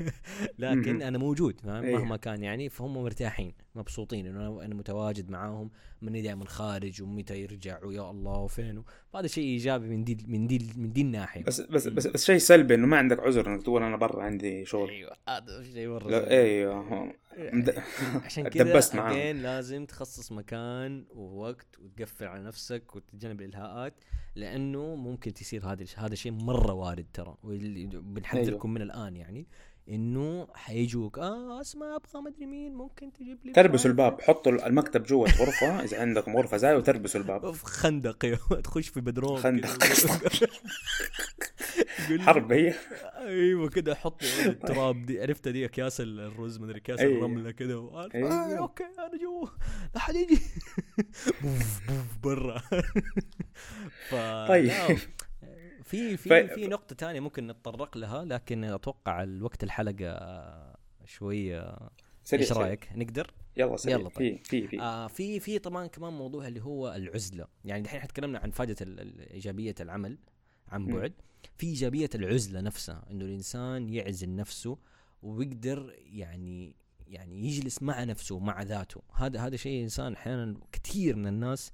لكن. 0.59 1.01
أنا 1.01 1.17
موجود 1.17 1.59
فاهم 1.61 1.83
أيوه. 1.83 1.99
مهما 1.99 2.17
كان 2.17 2.43
يعني 2.43 2.69
فهم 2.69 2.93
مرتاحين 3.03 3.53
مبسوطين 3.75 4.27
إنه 4.27 4.65
أنا 4.65 4.75
متواجد 4.75 5.29
معاهم 5.31 5.69
مني 6.01 6.21
دائما 6.21 6.45
خارج 6.45 7.01
ومتى 7.01 7.41
يرجع 7.41 7.83
ويا 7.85 8.11
الله 8.11 8.37
وفين 8.39 8.83
فهذا 9.13 9.27
شيء 9.27 9.43
إيجابي 9.43 9.87
من 9.87 10.03
دي 10.03 10.17
من 10.27 10.47
دي 10.47 10.69
من 10.77 10.91
دي 10.91 11.01
الناحية 11.01 11.43
بس 11.43 11.61
بس 11.61 11.87
بس, 11.87 12.07
بس 12.07 12.25
شيء 12.25 12.37
سلبي 12.37 12.75
إنه 12.75 12.87
ما 12.87 12.97
عندك 12.97 13.19
عذر 13.19 13.47
إنك 13.53 13.63
تقول 13.63 13.83
أنا 13.83 13.97
برا 13.97 14.23
عندي 14.23 14.65
شغل 14.65 14.89
أيوه 14.89 15.11
هذا 15.29 15.63
شيء 15.73 15.87
مره. 15.89 16.27
أيوه 16.27 17.05
مد- 17.05 17.13
عشان 18.25 18.47
كذا 18.47 18.81
again 18.81 19.35
لازم 19.35 19.85
تخصص 19.85 20.31
مكان 20.31 21.05
ووقت 21.09 21.79
وتقفل 21.79 22.25
على 22.25 22.43
نفسك 22.43 22.95
وتتجنب 22.95 23.41
الإلهاءات 23.41 23.93
لأنه 24.35 24.95
ممكن 24.95 25.33
تصير 25.33 25.65
هذا 25.65 25.85
هذا 25.95 26.15
شيء 26.15 26.31
مرة 26.31 26.73
وارد 26.73 27.05
ترى 27.13 27.37
بنحذركم 27.43 28.49
أيوه. 28.49 28.67
من 28.67 28.81
الآن 28.81 29.15
يعني 29.15 29.47
إنه 29.89 30.47
حيجوك 30.53 31.19
آه 31.19 31.61
اسمع 31.61 31.95
أبغى 31.95 32.21
ما 32.21 32.29
ادري 32.29 32.45
مين 32.45 32.73
ممكن 32.73 33.13
تجيب 33.13 33.37
لي 33.45 33.51
تربسوا 33.51 33.91
الباب 33.91 34.21
حطوا 34.21 34.67
المكتب 34.67 35.03
جوا 35.03 35.27
غرفة 35.27 35.79
إذا 35.85 36.01
عندكم 36.01 36.37
غرفة 36.37 36.57
زاوية 36.57 36.77
وتربسوا 36.77 37.21
الباب 37.21 37.51
في 37.51 37.65
خندق 37.65 38.17
تخش 38.63 38.89
في 38.89 39.01
بدروم 39.01 39.37
خندق. 39.37 39.69
حرب 42.17 42.51
هي 42.51 42.73
أيوه 43.15 43.69
كده 43.69 43.95
حط 43.95 44.23
التراب 44.45 45.05
دي 45.05 45.21
عرفت 45.21 45.47
دي 45.47 45.65
أكياس 45.65 46.01
الرز 46.01 46.59
مدري 46.59 46.77
أكياس 46.77 46.99
أيوه. 46.99 47.17
الرملة 47.17 47.51
كده 47.51 47.73
أيوه. 48.15 48.31
آه 48.31 48.57
أوكي 48.57 48.83
أنا 48.83 49.17
جوا 49.21 49.47
لا 49.95 49.99
حد 49.99 50.15
يجي 50.15 50.35
بوف 51.41 51.81
بوف 51.87 52.17
برا 52.23 52.57
ف 54.09 54.15
طيب. 54.47 54.71
في 55.83 56.17
في 56.17 56.47
في 56.47 56.67
نقطة 56.67 56.95
ثانية 56.95 57.19
ممكن 57.19 57.47
نتطرق 57.47 57.97
لها 57.97 58.25
لكن 58.25 58.63
أتوقع 58.63 59.23
الوقت 59.23 59.63
الحلقة 59.63 60.19
شوية 61.05 61.77
سريع 62.23 62.41
إيش. 62.41 62.51
رأيك 62.51 62.89
نقدر 62.95 63.33
يلا 63.57 63.77
سريع 63.77 63.97
يلا 63.97 64.09
طيب. 64.09 64.37
في 64.37 64.43
في 64.43 64.67
في 64.67 64.81
آه 64.81 65.07
في 65.07 65.39
في 65.39 65.59
طبعا 65.59 65.87
كمان 65.87 66.13
موضوع 66.13 66.47
اللي 66.47 66.61
هو 66.61 66.95
العزلة 66.95 67.47
يعني 67.65 67.81
الحين 67.81 67.97
إحنا 67.97 68.09
تكلمنا 68.09 68.39
عن 68.39 68.51
فائده 68.51 68.75
إيجابية 69.33 69.75
العمل 69.79 70.17
عن. 70.67 70.85
بعد 70.85 71.13
في 71.59 71.67
إيجابية 71.67 72.09
العزلة 72.15 72.61
نفسها 72.61 73.05
إنه 73.11 73.25
الإنسان 73.25 73.89
يعزل 73.89 74.35
نفسه 74.35 74.77
ويقدر 75.23 75.95
يعني 76.13 76.75
يعني 77.07 77.47
يجلس 77.47 77.83
مع 77.83 78.03
نفسه 78.03 78.39
مع 78.39 78.61
ذاته. 78.63 79.01
هذا 79.13 79.39
هذا 79.39 79.55
شيء 79.55 79.83
إنسان 79.83 80.13
أحيانا 80.13 80.55
كثير 80.71 81.15
من 81.15 81.27
الناس 81.27 81.71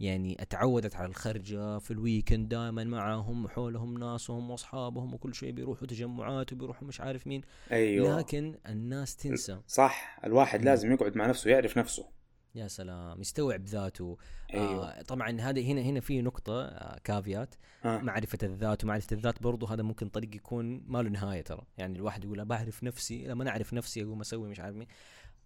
يعني 0.00 0.42
أتعودت 0.42 0.96
على 0.96 1.08
الخرجة 1.08 1.78
في 1.78 1.90
الويكند 1.90 2.48
دائما 2.48 2.84
معهم 2.84 3.48
حولهم 3.48 3.98
ناسهم 3.98 4.50
وأصحابهم 4.50 5.14
وكل 5.14 5.34
شيء 5.34 5.52
بيروحوا 5.52 5.86
تجمعات 5.86 6.52
وبيروحوا 6.52 6.88
مش 6.88 7.00
عارف 7.00 7.26
مين. 7.26 7.42
أيوه. 7.72 8.18
لكن 8.18 8.54
الناس 8.66 9.16
تنسى. 9.16 9.60
صح. 9.68 10.20
الواحد. 10.24 10.64
لازم 10.64 10.92
يقعد 10.92 11.16
مع 11.16 11.26
نفسه 11.26 11.50
يعرف 11.50 11.78
نفسه. 11.78 12.19
يا 12.54 12.68
سلام 12.68 13.20
يستوعب 13.20 13.64
ذاته. 13.64 14.16
أيوه. 14.54 14.88
آه 14.88 15.02
طبعا 15.02 15.40
هذا 15.40 15.60
هنا 15.60 15.80
هنا 15.80 16.00
في 16.00 16.22
نقطة 16.22 16.62
آه 16.64 16.98
كافيات. 17.04 17.54
ها. 17.82 17.98
معرفة 17.98 18.38
الذات 18.42 18.84
ومعرفة 18.84 19.06
الذات 19.16 19.42
برضو 19.42 19.66
هذا 19.66 19.82
ممكن 19.82 20.08
طريق 20.08 20.36
يكون 20.36 20.82
ما 20.86 21.02
له 21.02 21.10
نهاية 21.10 21.42
ترى. 21.42 21.62
يعني 21.78 21.96
الواحد 21.98 22.24
يقول 22.24 22.44
بعرف 22.44 22.84
نفسي 22.84 23.26
لما 23.26 23.42
أنا 23.42 23.50
أعرف 23.50 23.74
نفسي 23.74 24.02
أقوم 24.02 24.20
أسوي 24.20 24.48
مش 24.48 24.60
عارف 24.60 24.76
مين. 24.76 24.86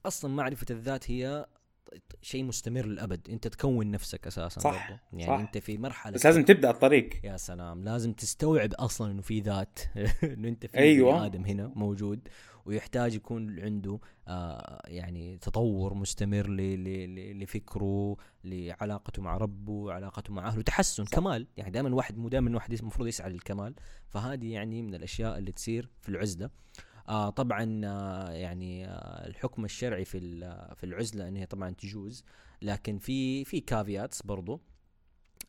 أصلا 0.06 0.34
معرفة 0.34 0.66
الذات 0.70 1.10
هي 1.10 1.46
شيء 2.22 2.44
مستمر 2.44 2.86
للأبد. 2.86 3.30
أنت 3.30 3.48
تكون 3.48 3.90
نفسك 3.90 4.26
أساسا 4.26 4.60
صح، 4.60 4.88
برضو. 4.90 5.00
يعني 5.12 5.26
صح. 5.26 5.40
أنت 5.48 5.58
في 5.58 5.78
مرحلة 5.78 6.12
بس 6.12 6.26
لازم 6.26 6.44
تبدأ 6.44 6.70
الطريق. 6.70 7.20
يا 7.24 7.36
سلام 7.36 7.84
لازم 7.84 8.12
تستوعب 8.12 8.74
أصلا 8.74 9.10
إنه 9.10 9.22
في 9.22 9.40
ذات. 9.40 9.78
إنه 10.24 10.48
أنت 10.48 10.66
في 10.66 10.78
أيوة. 10.78 11.26
آدم 11.26 11.44
هنا 11.44 11.72
موجود. 11.74 12.28
ويحتاج 12.66 13.14
يكون 13.14 13.61
عنده 13.61 13.98
آه 14.29 14.83
يعني 14.87 15.38
تطور 15.38 15.94
مستمر 15.94 16.50
لفكره 17.35 18.16
لعلاقته 18.44 19.22
مع 19.22 19.37
ربه 19.37 19.92
علاقته 19.92 20.33
مع 20.33 20.48
أهله 20.48 20.62
تحسن 20.62 21.05
صح. 21.05 21.11
كمال. 21.11 21.46
يعني 21.57 21.70
دائما 21.70 21.88
الواحد 21.88 22.18
مو 22.18 22.29
دائما 22.29 22.50
الواحد 22.50 22.72
المفروض 22.72 23.09
يسعى 23.09 23.31
للكمال. 23.31 23.74
فهذه 24.09 24.53
يعني 24.53 24.83
من 24.83 24.94
الأشياء 24.94 25.38
اللي 25.38 25.53
تصير 25.53 25.90
في 26.00 26.09
العزلة. 26.09 26.50
آه 27.09 27.31
طبعا 27.31 27.81
آه 27.85 28.31
يعني 28.31 28.88
آه 28.88 29.27
الحكم 29.27 29.64
الشرعي 29.64 30.05
في 30.05 30.20
في 30.77 30.85
العزلة 30.85 31.29
انها 31.29 31.44
طبعا 31.44 31.70
تجوز. 31.70 32.24
لكن 32.62 32.98
في 32.98 33.44
في 33.44 33.61
كافياتس 33.61 34.22
برضو. 34.22 34.61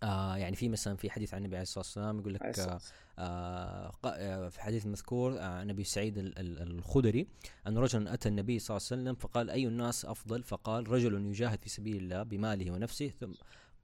آه 0.05 0.37
يعني 0.37 0.55
في 0.55 0.69
مثلا 0.69 0.95
في 0.97 1.09
حديث 1.09 1.33
عن 1.33 1.39
النبي 1.41 1.55
عليه 1.55 1.63
الصلاة 1.63 1.79
والسلام 1.85 2.19
يقول 2.19 2.33
لك 2.33 2.41
آه 2.43 2.79
آه 3.19 3.91
آه 4.05 4.49
في 4.49 4.61
حديث 4.61 4.85
مذكور 4.85 5.39
آه 5.39 5.43
عن 5.43 5.69
أبي 5.69 5.83
سعيد 5.83 6.17
ال- 6.17 6.39
ال- 6.39 6.61
الخدري 6.61 7.27
أن 7.67 7.77
رجلا 7.77 8.13
أتى 8.13 8.29
النبي 8.29 8.59
صلى 8.59 8.77
الله 8.77 8.87
عليه 8.91 9.01
وسلم 9.01 9.15
فقال 9.15 9.49
أي 9.49 9.67
الناس 9.67 10.05
أفضل؟ 10.05 10.43
فقال 10.43 10.89
رجل 10.89 11.25
يجاهد 11.27 11.59
في 11.63 11.69
سبيل 11.69 11.97
الله 11.97 12.23
بماله 12.23 12.71
ونفسه. 12.71 13.07
ثم 13.19 13.31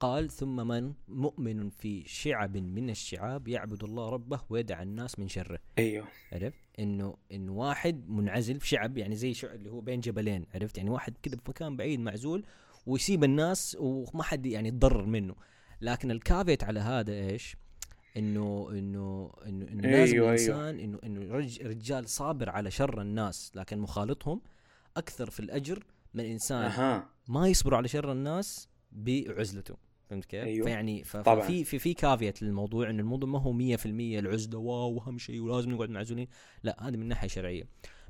قال 0.00 0.30
ثم 0.30 0.66
من 0.68 0.92
مؤمن 1.08 1.70
في 1.70 2.04
شعب 2.06 2.56
من 2.56 2.90
الشعاب 2.90 3.48
يعبد 3.48 3.84
الله 3.84 4.08
ربه 4.08 4.40
ويدع 4.50 4.82
الناس 4.82 5.18
من 5.18 5.28
شره. 5.28 5.58
أيوه. 5.78 6.06
عرفت؟ 6.32 6.58
إنه 6.78 7.16
انه 7.32 7.52
واحد 7.52 8.08
منعزل 8.10 8.60
في 8.60 8.68
شعب 8.68 8.98
يعني 8.98 9.16
زي 9.16 9.34
شعب 9.34 9.54
اللي 9.54 9.70
هو 9.70 9.80
بين 9.80 10.00
جبلين 10.00 10.46
عرفت؟ 10.54 10.78
يعني 10.78 10.90
واحد 10.90 11.14
كذا 11.22 11.36
في 11.36 11.42
مكان 11.48 11.76
بعيد 11.76 12.00
معزول 12.00 12.44
ويسيب 12.86 13.24
الناس 13.24 13.76
وما 13.80 14.22
حد 14.22 14.46
يعني 14.46 14.68
يتضرر 14.68 15.06
منه. 15.06 15.34
لكن 15.82 16.10
ال 16.10 16.18
caveat 16.18 16.64
على 16.64 16.80
هذا 16.80 17.12
إيش 17.12 17.56
إنه 18.16 18.68
إنه 18.70 19.32
إنه, 19.46 19.66
إنه 19.68 19.88
أيوة، 19.88 19.98
لازم 19.98 20.14
أيوة. 20.14 20.28
الإنسان 20.28 20.78
إنه 20.78 20.98
إنه 21.04 21.34
رج 21.34 21.62
رجال 21.62 22.08
صابر 22.08 22.50
على 22.50 22.70
شر 22.70 23.00
الناس 23.00 23.52
لكن 23.54 23.78
مخالطهم 23.78 24.40
أكثر 24.96 25.30
في 25.30 25.40
الأجر 25.40 25.84
من 26.14 26.24
إنسان 26.24 26.62
أها 26.62 27.08
ما 27.28 27.48
يصبر 27.48 27.74
على 27.74 27.88
شر 27.88 28.12
الناس 28.12 28.68
بعزلته 28.92 29.76
فهمت 30.10 30.24
كيف؟ 30.24 30.44
أيوة. 30.44 30.66
فيعني. 30.66 31.04
ففي 31.04 31.64
في 31.64 31.78
في 31.78 31.94
caveat 31.94 32.42
للموضوع 32.42 32.90
إنه 32.90 33.00
الموضوع 33.00 33.28
ما 33.28 33.38
هو 33.38 33.76
100% 33.76 33.86
العزلة 33.86 34.58
واو 34.58 34.94
واهم 34.94 35.18
شيء 35.18 35.40
ولازم 35.40 35.70
نقعد 35.70 35.90
معزولين 35.90 36.28
لا 36.62 36.88
هذا 36.88 36.96
من 36.96 37.08
ناحية 37.08 37.28
شرعية 37.28 37.64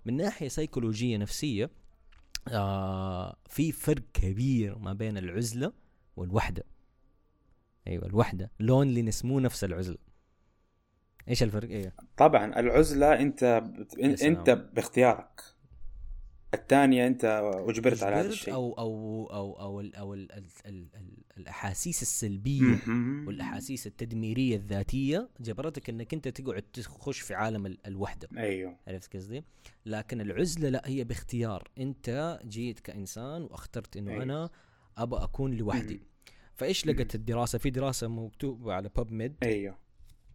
من 0.05 0.17
ناحية 0.17 0.49
سيكولوجية 0.49 1.17
نفسية 1.17 1.71
آه 2.49 3.37
في 3.47 3.73
فرق 3.73 4.03
كبير 4.15 4.79
ما 4.79 4.93
بين 4.93 5.19
العزلة 5.19 5.73
والوحدة 6.17 6.72
أيوه 7.87 8.07
الوحدة 8.07 8.51
لونلينس 8.61 9.25
مو 9.25 9.41
نفس 9.41 9.65
العزلة. 9.65 9.99
إيش 11.29 11.43
الفرق؟ 11.43 11.69
أيوه 11.71 11.93
طبعا 12.17 12.61
العزلة 12.61 13.21
أنت 13.21 13.63
بت... 13.79 13.99
أنت 14.23 14.51
باختيارك. 14.51 15.41
الثانية 16.55 17.07
أنت 17.07 17.25
أجبرت 17.69 18.03
على 18.03 18.15
هذا 18.15 18.21
أجبرت 18.21 18.33
الشيء. 18.33 18.55
أو 18.55 18.73
أو 18.73 19.27
أو 19.33 19.61
أو, 19.61 19.81
ال 19.81 19.97
أو 19.97 20.15
ال 20.15 20.33
ال 20.33 20.47
ال 20.67 20.89
ال 20.95 21.19
الأحاسيس 21.37 22.03
السلبية. 22.03 22.79
والأحاسيس 23.27 23.87
التدميرية 23.87 24.57
الذاتية 24.57 25.29
جبرتك 25.41 25.91
إنك 25.91 26.15
أنت 26.15 26.29
تقعد 26.29 26.63
تخش 26.63 27.21
في 27.21 27.35
عالم 27.35 27.67
ال- 27.67 27.87
الوحدة. 27.87 28.29
أيوه. 28.37 28.77
عرفت 28.89 29.17
قصدي؟ 29.17 29.45
لكن 29.87 30.21
العزلة 30.21 30.69
لا 30.69 30.83
هي 30.85 31.05
باختيار. 31.05 31.71
أنت 31.79 32.41
جيت 32.45 32.81
كإنسان 32.81 33.43
وأخترت 33.43 33.97
إنه 33.97 34.11
أيوة. 34.11 34.23
أنا 34.23 34.51
ابى 34.99 35.17
أكون 35.17 35.55
لوحدي. 35.55 36.01
فايش 36.55 36.87
لقت 36.87 37.15
الدراسة؟ 37.15 37.59
في 37.59 37.71
دراسة 37.71 38.09
مكتوبة 38.09 38.73
على 38.73 38.89
باب 38.97 39.13
ميد 39.13 39.37
أيوه. 39.43 39.79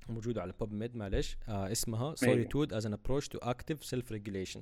موجودة 0.09 0.41
على 0.41 0.53
باب 0.59 0.71
ميد 0.73 0.95
معلش. 0.95 1.37
آه 1.47 1.71
اسمها 1.71 2.15
as 2.15 2.83
an 2.83 2.91
approach 2.93 3.25
to 3.25 3.47
active 3.47 3.87
self 3.89 4.11
regulation 4.13 4.59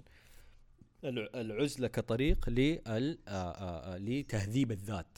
الع- 1.03 1.29
العزلة 1.35 1.87
كطريق 1.87 2.49
لل 2.49 3.19
آه، 3.27 3.31
آه، 3.31 3.93
آه، 3.93 3.97
لتهذيب 3.97 4.71
الذات. 4.71 5.17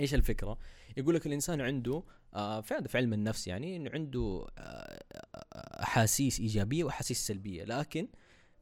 إيش 0.00 0.14
الفكرة؟ 0.14 0.58
يقول 0.96 1.14
لك 1.14 1.26
الإنسان 1.26 1.60
عنده 1.60 2.02
آه، 2.34 2.60
في 2.60 2.74
هذا 2.74 2.86
في 2.86 2.98
علم 2.98 3.12
النفس 3.12 3.46
يعني 3.46 3.76
انه 3.76 3.90
عنده 3.94 4.46
أحاسيس 5.82 6.40
إيجابية 6.40 6.84
وأحاسيس 6.84 7.26
سلبية. 7.26 7.64
لكن 7.64 8.08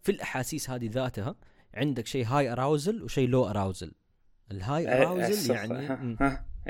في 0.02 0.12
الأحاسيس 0.12 0.70
هذه 0.70 0.88
ذاتها 0.92 1.34
عندك 1.74 2.06
شيء 2.06 2.26
high 2.26 2.52
arousal 2.52 3.02
وشيء 3.02 3.28
low 3.28 3.44
arousal 3.46 3.92
ال 4.50 5.02
high 5.02 5.21
arousal 5.21 5.54
يعني. 5.54 6.16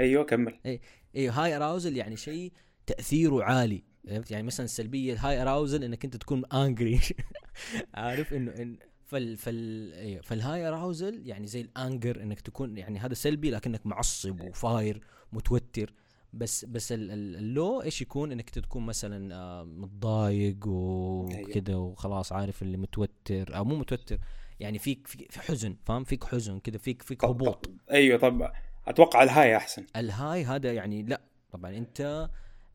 أيوه 0.01 0.25
كمل. 0.25 0.59
أيوه 0.67 1.33
high 1.45 1.57
arousal 1.57 1.97
يعني 1.97 2.17
شيء 2.17 2.53
تأثيره 2.87 3.45
عالي. 3.45 3.85
عرفت؟ 4.09 4.31
يعني 4.31 4.43
مثلا 4.47 4.65
السلبية 4.65 5.17
high 5.19 5.43
arousal 5.43 5.85
إنك 5.85 6.05
أنت 6.05 6.17
تكون 6.17 6.45
angry 6.45 7.01
عارف؟ 7.95 8.35
إنه 8.35 8.51
إن 8.51 8.79
فال 9.07 9.37
فال 9.37 9.93
أيوة، 9.95 10.23
فال 10.23 10.69
high 10.69 10.90
arousal 10.90 11.27
يعني 11.27 11.47
زي 11.47 11.61
ال 11.61 11.71
anger 11.71 12.23
إنك 12.23 12.41
تكون 12.41 12.79
يعني 12.79 12.99
هذا 12.99 13.15
سلبي 13.15 13.51
لكنك 13.51 13.87
معصب 13.87 14.41
وفاير 14.41 15.01
متوتر. 15.33 15.95
بس 16.33 16.65
بس 16.65 16.93
ال- 16.93 17.11
ال- 17.11 17.37
ال 17.37 17.48
low 17.48 17.83
إيش 17.83 18.03
يكون؟ 18.03 18.33
إنك 18.33 18.51
تكون 18.51 18.87
مثلا 18.87 19.35
آه، 19.35 19.65
متضايق 19.65 20.57
وكذا 20.67 21.75
وخلاص 21.77 22.33
عارف 22.33 22.63
اللي 22.63 22.77
متوتر 22.77 23.57
أو 23.57 23.65
مو 23.65 23.77
متوتر. 23.77 24.19
يعني 24.61 24.79
فيك 24.79 25.07
في 25.07 25.27
في 25.31 25.41
حزن 25.41 25.77
فاهم؟ 25.85 26.05
فيك 26.05 26.25
حزن 26.25 26.59
كذا 26.59 26.79
فيك 26.79 27.03
فيك 27.03 27.25
هبوط. 27.25 27.71
أيوه 27.91 28.19
طب 28.19 28.51
أتوقع 28.91 29.23
ال 29.23 29.29
high 29.29 29.57
أحسن 29.57 29.87
ال 29.97 30.06
high 30.06 30.45
هذا 30.45 30.73
يعني 30.73 31.03
لا 31.03 31.21
طبعا 31.53 31.77
أنت 31.77 32.29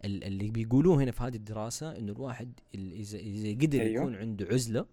ال- 0.06 0.24
اللي 0.24 0.50
بيقولوه 0.52 1.04
هنا 1.04 1.12
في 1.12 1.24
هذه 1.24 1.36
الدراسة 1.36 1.98
إنه 1.98 2.12
الواحد 2.12 2.60
ال- 2.76 2.92
إذا 2.94 3.18
إذا 3.18 3.66
قدر 3.66 3.82
أيوه. 3.82 4.02
يكون 4.04 4.16
عنده 4.16 4.48
عزلة 4.52 4.86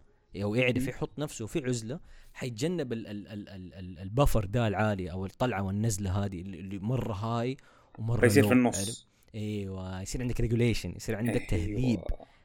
أو 0.42 0.54
يعرف. 0.54 0.88
يحط 0.88 1.18
نفسه 1.18 1.46
في 1.46 1.64
عزلة 1.66 2.00
حيتجنب 2.34 2.92
ال- 2.92 3.06
ال- 3.06 3.28
ال- 3.28 3.48
ال- 3.48 3.74
ال- 3.74 3.98
ال 3.98 4.05
buffer 4.05 4.44
ده 4.44 4.68
العالي 4.68 5.10
أو 5.10 5.26
الطلعة 5.26 5.62
والنزلة 5.62 6.24
هذه 6.24 6.40
اللي 6.40 6.78
مرة 6.78 7.12
high 7.12 7.56
ومرة 7.98 8.20
فيصير 8.20 8.44
low، 8.44 8.46
في؟ 8.46 8.52
النص 8.52 9.08
إيوه 9.34 10.02
يصير 10.02 10.20
عندك 10.22 10.40
regulation 10.40 10.92
يصير 10.96 11.16
عندك 11.16 11.46
تهذيب 11.50 11.78
أيوة. 11.78 12.04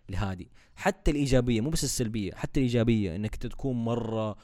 لهذه 0.10 0.46
حتى 0.76 1.12
الإيجابية 1.12 1.62
مو 1.62 1.70
بس 1.70 1.84
السلبية 1.84 2.32
حتى 2.34 2.60
الإيجابية 2.60 3.16
إنك 3.16 3.36
تكون 3.36 3.76
مرة 3.86 4.38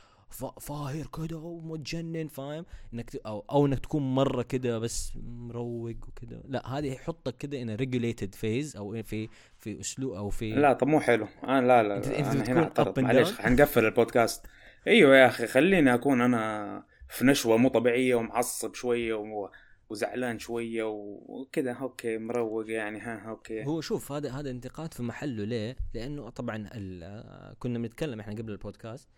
فاهر 0.62 1.08
كده 1.18 1.38
ومتجنن 1.38 2.28
فاهم؟ 2.28 2.66
إنك. 2.94 3.16
أو 3.26 3.46
أو 3.52 3.66
إنك 3.66 3.80
تكون 3.80 4.16
مرة 4.16 4.42
كده 4.42 4.80
بس 4.80 5.12
مروق 5.24 5.90
وكده. 6.08 6.44
لا 6.48 6.78
هذه 6.78 6.94
يحطك 6.94 7.38
كده 7.38 7.62
in 7.62 7.70
regulated 7.76 8.36
phase 8.36 8.78
أو 8.78 9.04
في 9.04 9.30
في 9.58 9.80
أسلوب 9.80 10.14
أو 10.14 10.30
في 10.30 10.52
لا 10.52 10.74
طب 10.74 10.88
مو 10.88 11.00
حلو. 11.00 11.28
أنا 11.44 11.68
لا 11.68 11.84
لا, 11.84 11.88
لا 11.88 11.98
أنت 11.98 12.08
أنا 12.08 12.30
بتكون 12.34 12.50
هنا 12.50 12.64
أعترض. 12.64 13.00
down؟ 13.00 13.42
حنقفل 13.42 13.86
البودكاست. 13.86 14.46
إيوه 14.88 15.16
يا 15.16 15.28
أخي 15.28 15.48
خليني 15.48 15.94
أكون 15.94 16.22
أنا 16.22 16.84
في 17.10 17.26
نشوة 17.26 17.58
مو 17.58 17.70
طبيعية 17.70 18.16
ومعصب 18.16 18.74
شوية 18.74 19.14
و... 19.14 19.50
وزعلان 19.90 20.40
شوية 20.40 20.84
وكذا 20.84 21.72
okay 21.72 22.18
مروق 22.18 22.70
يعني. 22.70 23.00
ها 23.00 23.30
okay. 23.30 23.66
هو 23.66 23.82
شوف 23.82 24.12
هذا 24.12 24.32
هذا 24.32 24.50
انتقاد 24.50 24.94
في 24.94 25.04
محله 25.04 25.44
ليه؟ 25.44 25.76
لأنه 25.94 26.30
طبعا 26.30 26.70
ال- 26.76 27.56
كنا 27.60 27.80
بنتكلم 27.80 28.20
إحنا 28.20 28.34
قبل 28.34 28.52
البودكاست 28.52 29.10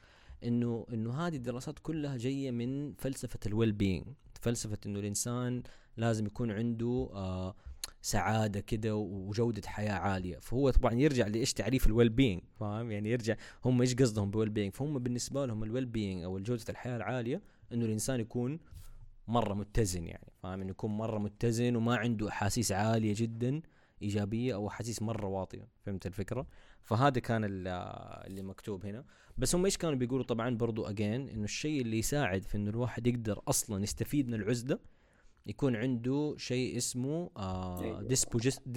إنه 0.44 0.86
إنه 0.94 1.14
هذه 1.28 1.36
الدراسات 1.36 1.80
كلها 1.80 2.18
جاية 2.18 2.52
من 2.52 2.94
فلسفة 2.94 3.40
ال 3.46 3.72
well-being 3.72 4.06
فلسفة 4.42 4.78
إنه 4.86 5.00
الإنسان 5.00 5.64
لازم 5.98 6.26
يكون 6.26 6.52
عنده 6.52 7.10
آه 7.14 7.56
سعادة 8.02 8.60
كده 8.60 8.96
وجودة 8.96 9.62
حياة 9.68 9.94
عالية. 9.94 10.38
فهو 10.38 10.70
طبعا 10.70 10.94
يرجع 10.94 11.28
لإيش؟ 11.28 11.54
تعريف 11.54 11.88
ال 11.88 12.10
well-being 12.10 12.42
فاهم؟ 12.60 12.92
يعني 12.92 13.10
يرجع 13.10 13.36
هم 13.66 13.82
إيش 13.82 13.96
قصدهم 13.96 14.32
بال 14.32 14.50
well-being 14.50 14.74
فهم 14.74 15.00
بالنسبة 15.00 15.46
لهم 15.46 15.64
ال 15.64 15.86
well-being 15.86 16.24
أو 16.24 16.40
جودة 16.40 16.64
الحياة 16.70 16.96
العالية 16.98 17.42
إنه 17.74 17.86
الإنسان 17.86 18.20
يكون 18.20 18.60
مرة 19.28 19.54
متزن 19.54 20.08
يعني 20.08 20.32
فاهم؟ 20.44 20.62
إنه 20.62 20.70
يكون 20.70 20.92
مرة 20.92 21.20
متزن 21.20 21.76
وما 21.76 21.96
عنده 21.96 22.30
أحاسيس 22.30 22.72
عالية 22.72 23.14
جدا 23.18 23.62
إيجابية 24.02 24.54
أو 24.54 24.68
أحاسيس 24.68 25.02
مرة 25.02 25.28
واطية. 25.28 25.68
فهمت 25.86 26.06
الفكرة؟ 26.06 26.48
فهذا 26.86 27.20
كان 27.20 27.44
ال- 27.44 27.68
اللي 28.28 28.42
مكتوب 28.42 28.86
هنا 28.86 29.06
بس 29.38 29.56
هم 29.56 29.66
إيش 29.66 29.78
كانوا 29.78 29.96
بيقولوا 29.96 30.26
طبعا 30.26 30.50
برضو 30.58 30.86
again 30.86 31.30
إنه 31.30 31.44
الشيء 31.44 31.82
اللي 31.82 32.00
يساعد 32.00 32.44
في 32.44 32.58
إنه 32.58 32.70
الواحد 32.70 33.08
يقدر 33.08 33.42
أصلا 33.48 33.84
يستفيد 33.84 34.28
من 34.28 34.34
العزلة 34.34 34.80
يكون 35.46 35.76
عنده 35.76 36.36
شيء 36.38 36.78
اسمه 36.78 37.30
آه 37.38 37.82
أيوة. 37.82 38.08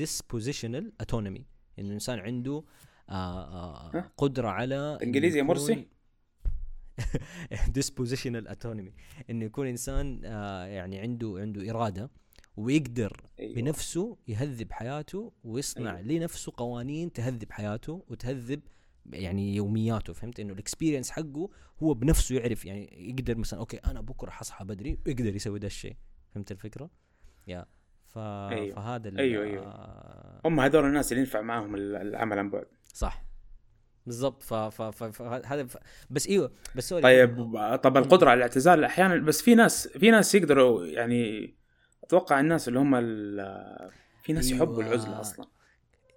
dispositional 0.00 0.84
autonomy 1.02 1.42
إنه 1.78 1.88
الانسان 1.88 2.18
عنده 2.18 2.64
آه 3.08 3.94
آه؟ 3.94 4.12
قدرة 4.16 4.48
على 4.48 4.74
إنه 4.76 5.02
إنجليزي 5.02 5.38
يا 5.38 5.42
مرسي؟ 5.44 5.88
dispositional 7.78 8.48
autonomy 8.50 8.90
إنه 9.30 9.44
يكون 9.44 9.66
إنسان 9.66 10.20
آه 10.24 10.64
يعني 10.64 10.98
عنده 10.98 11.34
عنده 11.38 11.70
إرادة 11.70 12.10
ويقدر 12.58 13.12
أيوة. 13.40 13.54
بنفسه 13.54 14.16
يهذب 14.28 14.72
حياته 14.72 15.32
ويصنع 15.44 15.96
أيوة. 15.96 16.02
لنفسه 16.08 16.52
قوانين 16.56 17.12
تهذب 17.12 17.52
حياته 17.52 18.04
وتهذب 18.08 18.60
يعني 19.12 19.56
يومياته 19.56 20.12
فهمت 20.12 20.40
إنه 20.40 20.52
ال 20.52 20.58
experience 20.58 21.10
حقه 21.10 21.50
هو 21.82 21.94
بنفسه 21.94 22.34
يعرف 22.34 22.64
يعني 22.64 23.08
يقدر 23.10 23.36
مثلا 23.38 23.60
okay 23.60 23.76
أنا 23.76 24.00
بكرة 24.00 24.30
حصحى 24.30 24.64
بدري 24.64 24.98
ويقدر 25.06 25.34
يسوي 25.36 25.58
ده 25.58 25.66
الشيء 25.66 25.96
فهمت 26.34 26.52
الفكرة؟ 26.52 26.90
يا 27.46 27.66
ف... 28.06 28.18
أيوة. 28.18 28.74
فهذا 28.76 29.18
أيوة، 29.18 29.44
أيوة. 29.44 29.66
آه، 29.66 30.40
هم 30.44 30.60
هذول 30.60 30.84
الناس 30.84 31.12
اللي 31.12 31.20
ينفع 31.20 31.40
معاهم 31.40 31.74
ال- 31.74 31.96
العمل 31.96 32.38
عن 32.38 32.50
بعد 32.50 32.66
صح 32.94 33.24
بالضبط 34.06 34.42
ف... 34.42 34.54
ف... 34.54 34.82
ف... 34.82 35.04
ف... 35.04 35.22
هذا 35.22 35.66
ف... 35.66 35.76
بس 36.10 36.28
إيوه 36.28 36.52
بس 36.76 36.88
سوري 36.88 37.02
طيب 37.02 37.36
طب 37.82 37.96
القدرة 37.96 38.30
على 38.30 38.38
الاعتزال 38.38 38.84
أحيانا 38.84 39.16
بس 39.16 39.42
في 39.42 39.54
ناس 39.54 39.88
في 39.88 40.10
ناس 40.10 40.34
يقدروا 40.34 40.86
يعني 40.86 41.54
أتوقع 42.08 42.40
الناس 42.40 42.68
اللي 42.68 42.78
هم 42.78 42.94
ال- 42.94 43.90
في 44.22 44.32
ناس 44.32 44.50
يحبوا 44.50 44.82
أيوة. 44.82 44.94
العزلة 44.94 45.20
أصلا 45.20 45.46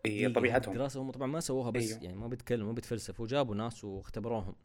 هي 0.06 0.12
دقيقة، 0.22 0.34
طبيعتهم 0.34 0.74
الدراسة 0.74 1.02
هم 1.02 1.12
طبعا 1.12 1.28
ما 1.28 1.40
سووها 1.40 1.70
بس 1.72 1.92
أيوه. 1.92 2.04
يعني 2.04 2.18
ما 2.18 2.28
بيتكلموا 2.28 2.68
ما 2.68 2.74
بيتفلسفوا 2.74 3.28
جابوا 3.28 3.56
ناس 3.56 3.84
واختبروهم 3.84 4.56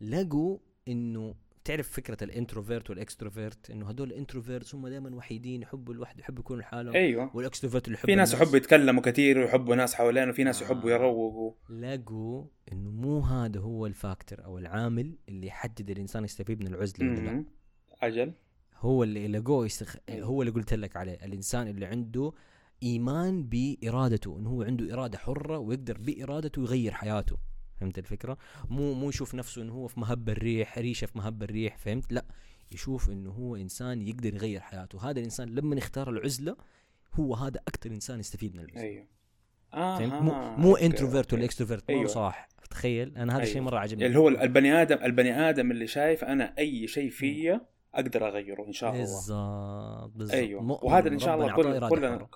لقوا 0.00 0.58
إنه 0.88 1.34
تعرف 1.64 1.88
فكرة 1.90 2.24
ال 2.24 2.31
introvert 2.31 2.90
وال 2.90 3.04
extrovert 3.04 3.70
إنه 3.70 3.88
هدول 3.88 4.08
ال 4.08 4.14
introverts 4.14 4.74
هم 4.74 4.88
دائما 4.88 5.14
وحيدين 5.16 5.62
يحبوا 5.62 5.94
الوحدة 5.94 6.20
يحبوا 6.20 6.40
يكونوا 6.40 6.62
لحالهم 6.62 6.94
أيوه 6.94 7.36
وال 7.36 7.45
extrovert 7.45 7.86
اللي 7.86 7.96
في 7.96 8.02
يحبوا 8.02 8.14
ناس. 8.16 8.34
يحبوا 8.34 8.56
يتكلموا 8.56 9.02
كثير 9.02 9.38
ويحبوا 9.38 9.74
ناس 9.76 9.94
حوالينه 9.94 10.30
وفي 10.30 10.44
ناس 10.44 10.62
يحبوا 10.62 10.90
آه. 10.90 10.94
يروقوا 10.94 11.52
لقوا 11.70 12.44
إنه 12.72 12.90
مو 12.90 13.20
هذا 13.20 13.60
هو 13.60 13.86
ال 13.86 13.94
factor 13.94 14.44
أو 14.44 14.58
العامل 14.58 15.14
اللي 15.28 15.46
يحدد 15.46 15.90
الإنسان 15.90 16.24
يستفيد 16.24 16.60
من 16.60 16.66
العزلة 16.74 17.08
ولا 17.10 17.20
لا. 17.20 17.44
أجل 18.02 18.32
هو 18.82 19.02
اللي 19.02 19.28
لقوه 19.28 19.66
يستخ... 19.66 19.96
أيوه. 20.08 20.26
هو 20.26 20.42
اللي 20.42 20.52
قلت 20.52 20.74
لك 20.74 20.96
عليه 20.96 21.12
الإنسان 21.12 21.68
اللي 21.68 21.86
عنده 21.86 22.32
إيمان 22.82 23.42
بإرادته 23.44 24.38
انه 24.38 24.50
هو 24.50 24.62
عنده 24.62 24.94
إرادة 24.94 25.18
حرة 25.18 25.58
ويقدر 25.58 25.98
بإرادته 25.98 26.62
يغير 26.62 26.92
حياته. 26.92 27.36
فهمت 27.80 27.98
الفكرة؟ 27.98 28.38
مو 28.70 28.94
مو 28.94 29.08
يشوف 29.08 29.34
نفسه 29.34 29.62
انه 29.62 29.72
هو 29.72 29.86
في 29.86 30.00
مهب 30.00 30.28
الريح 30.28 30.78
ريشه 30.78 31.06
في 31.06 31.18
مهب 31.18 31.42
الريح 31.42 31.76
فهمت؟ 31.76 32.12
لا 32.12 32.24
يشوف 32.72 33.10
انه 33.10 33.30
هو 33.30 33.56
إنسان 33.56 34.02
يقدر 34.02 34.34
يغير 34.34 34.60
حياته. 34.60 35.10
هذا 35.10 35.18
الإنسان 35.18 35.48
لما 35.48 35.76
يختار 35.76 36.10
العزلة 36.10 36.56
هو 37.14 37.34
هذا 37.34 37.60
أكثر 37.68 37.90
إنسان 37.90 38.20
يستفيد 38.20 38.54
من 38.54 38.60
العزلة. 38.60 38.82
أيوه. 38.82 39.06
آه. 39.74 39.98
فهمت 39.98 40.12
مو 40.12 40.56
مو 40.56 40.76
introvert 40.76 41.32
ولا 41.32 41.44
extrovert. 41.44 41.90
أيوه. 41.90 42.06
صح 42.06 42.48
تخيل 42.70 43.16
أنا 43.16 43.36
هذا 43.36 43.42
الشيء 43.42 43.56
أيوه. 43.56 43.66
مرة 43.66 43.78
عجبني. 43.78 44.06
اللي 44.06 44.18
هو 44.18 44.28
البني 44.28 44.82
آدم 44.82 44.98
البني 45.04 45.50
آدم 45.50 45.70
اللي 45.70 45.86
شايف 45.86 46.24
أنا 46.24 46.54
أي 46.58 46.86
شيء 46.86 47.10
فيا 47.10 47.71
أقدر 47.94 48.28
أغيره 48.28 48.66
إن 48.66 48.72
شاء 48.72 48.90
الله 48.90 49.00
بالضبط 49.02 50.12
بالضبط 50.16 50.34
أيوه 50.36 50.84
وهذا 50.84 51.08
إن 51.08 51.18
شاء 51.18 51.34
الله 51.34 51.56
كل 51.56 51.88
كلنا. 51.88 52.26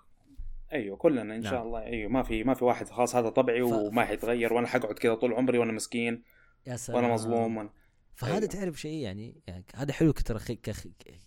أيوه 0.73 0.97
كلنا 0.97 1.23
إن 1.23 1.41
نعم. 1.41 1.53
شاء 1.53 1.63
الله 1.63 1.83
أيوه 1.83 2.11
ما 2.11 2.23
في 2.23 2.45
ما 2.45 2.55
في 2.55 2.65
واحد 2.65 2.89
خلاص 2.89 3.17
هذا 3.17 3.29
طبعي 3.29 3.63
ف- 3.63 3.73
وما 3.73 4.05
حيتغير 4.05 4.53
وأنا 4.53 4.67
حقعد 4.67 4.95
كذا 4.95 5.15
طول 5.15 5.33
عمري 5.35 5.59
وأنا 5.59 5.73
مسكين 5.73 6.23
يا 6.67 6.77
سلام 6.77 7.03
وأنا 7.03 7.15
مظلوم 7.15 7.57
وأنا... 7.57 7.71
فهذا 8.15 8.37
أيوه. 8.37 8.47
تعرف 8.47 8.81
شيء 8.81 9.01
يعني, 9.03 9.43
يعني 9.47 9.65
هذا 9.75 9.93
حلو 9.93 10.11
ترى 10.11 10.41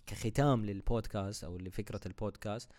كختام 0.06 0.64
للبودكاست 0.66 1.44
أو 1.44 1.58
لفكرة 1.58 2.00
البودكاست 2.06 2.70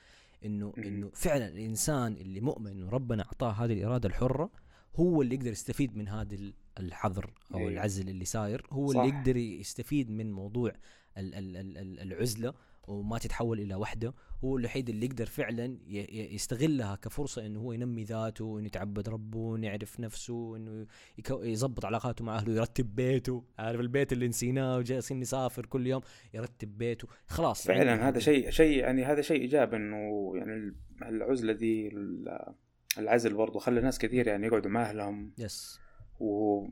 انه. 0.45 0.73
إنه 0.77 1.11
فعلا 1.13 1.47
الإنسان 1.47 2.13
اللي 2.13 2.39
مؤمن 2.41 2.71
انه 2.71 2.89
ربنا 2.89 3.23
أعطاه 3.23 3.51
هذه 3.51 3.73
الإرادة 3.73 4.09
الحرة 4.09 4.49
هو 4.95 5.21
اللي 5.21 5.35
يقدر 5.35 5.51
يستفيد 5.51 5.97
من 5.97 6.07
هذا 6.07 6.35
ال- 6.35 6.53
الحظر 6.79 7.33
أو 7.53 7.59
أيوه. 7.59 7.69
العزل 7.71 8.09
اللي 8.09 8.25
صاير. 8.25 8.65
هو 8.71 8.93
صح. 8.93 8.99
اللي 8.99 9.15
يقدر 9.17 9.37
يستفيد 9.37 10.09
من 10.11 10.31
موضوع 10.31 10.71
ال- 11.17 11.35
ال- 11.35 11.57
ال- 11.57 11.77
ال- 11.77 11.99
العزلة 11.99 12.53
وما 12.87 13.17
تتحول 13.17 13.59
إلى 13.59 13.75
وحدة. 13.75 14.13
هو 14.43 14.57
الوحيد 14.57 14.89
اللي 14.89 15.05
يقدر 15.05 15.25
فعلا 15.25 15.77
يستغلها 16.33 16.95
كفرصة 16.95 17.45
إنه 17.45 17.59
هو 17.59 17.71
ينمي 17.73 18.03
ذاته 18.03 18.45
وإنه 18.45 18.65
يتعبد 18.67 19.09
ربه 19.09 19.37
وإنه 19.39 19.67
يعرف 19.67 19.99
نفسه 19.99 20.55
انه 20.55 20.85
يظبط 21.31 21.85
علاقاته 21.85 22.25
مع 22.25 22.35
أهله 22.37 22.53
يرتب 22.53 22.95
بيته. 22.95 23.43
عارف 23.59 23.79
البيت 23.79 24.13
اللي 24.13 24.27
نسيناه 24.27 24.77
وجالسين 24.77 25.19
نسافر 25.19 25.65
كل 25.65 25.87
يوم 25.87 26.01
يرتب 26.33 26.77
بيته. 26.77 27.07
خلاص. 27.27 27.67
فعلا 27.67 27.91
عنده 27.91 28.07
هذا 28.07 28.19
شيء 28.19 28.49
شيء 28.49 28.77
يعني 28.77 29.05
هذا 29.05 29.21
شيء 29.21 29.41
إيجابي 29.41 29.75
إنه 29.75 30.31
يعني 30.35 30.75
العزلة 31.01 31.53
دي 31.53 31.89
العزل 32.97 33.33
برضه 33.33 33.59
خلى 33.59 33.81
ناس 33.81 33.99
كثير 33.99 34.27
يعني 34.27 34.47
يقعدوا 34.47 34.71
مع 34.71 34.81
أهلهم. 34.89 35.33
يس 35.37 35.79
و 36.19 36.63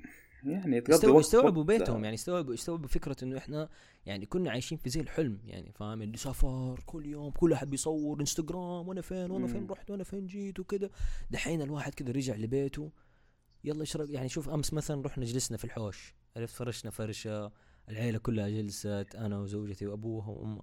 يعني 0.44 0.82
تقضي 0.82 1.20
يستوعبوا 1.20 1.64
بيتهم 1.64 2.04
يعني 2.04 2.14
يستوعبوا 2.14 2.54
يستوعبوا 2.54 2.88
فكرة 2.88 3.16
إنه 3.24 3.38
إحنا 3.38 3.70
يعني 4.06 4.26
كنا 4.26 4.52
عايشين 4.52 4.78
في 4.78 4.90
زي 4.90 5.02
الحلم 5.02 5.40
يعني 5.46 5.72
فاهم؟ 5.72 6.02
اللي 6.02 6.18
سفر 6.18 6.80
كل 6.86 7.06
يوم 7.06 7.32
كل 7.32 7.54
أحد 7.54 7.70
بيصور 7.70 8.20
إنستغرام 8.20 8.88
وأنا 8.88 9.02
فين؟ 9.02 9.32
وأنا 9.32 9.48
فين. 9.48 9.68
رحت؟ 9.70 9.92
وأنا 9.92 10.04
فين 10.04 10.28
جيت؟ 10.28 10.60
وكذا 10.60 10.90
دحين 11.32 11.62
الواحد 11.62 11.94
كذا 11.94 12.12
رجع 12.12 12.36
لبيته. 12.36 12.92
يلا 13.64 13.84
اشرب 13.84 14.10
يعني 14.10 14.30
شوف 14.30 14.50
أمس 14.50 14.74
مثلا 14.74 15.06
رحنا 15.06 15.26
جلسنا 15.26 15.58
في 15.58 15.66
الحوش. 15.66 16.14
عرفت؟ 16.38 16.56
فرشنا 16.56 16.92
فرشة 16.92 17.52
العيلة 17.90 18.18
كلها 18.18 18.50
جلست 18.50 19.16
أنا 19.16 19.40
وزوجتي 19.40 19.88
وابوها 19.88 20.28
وامها 20.28 20.62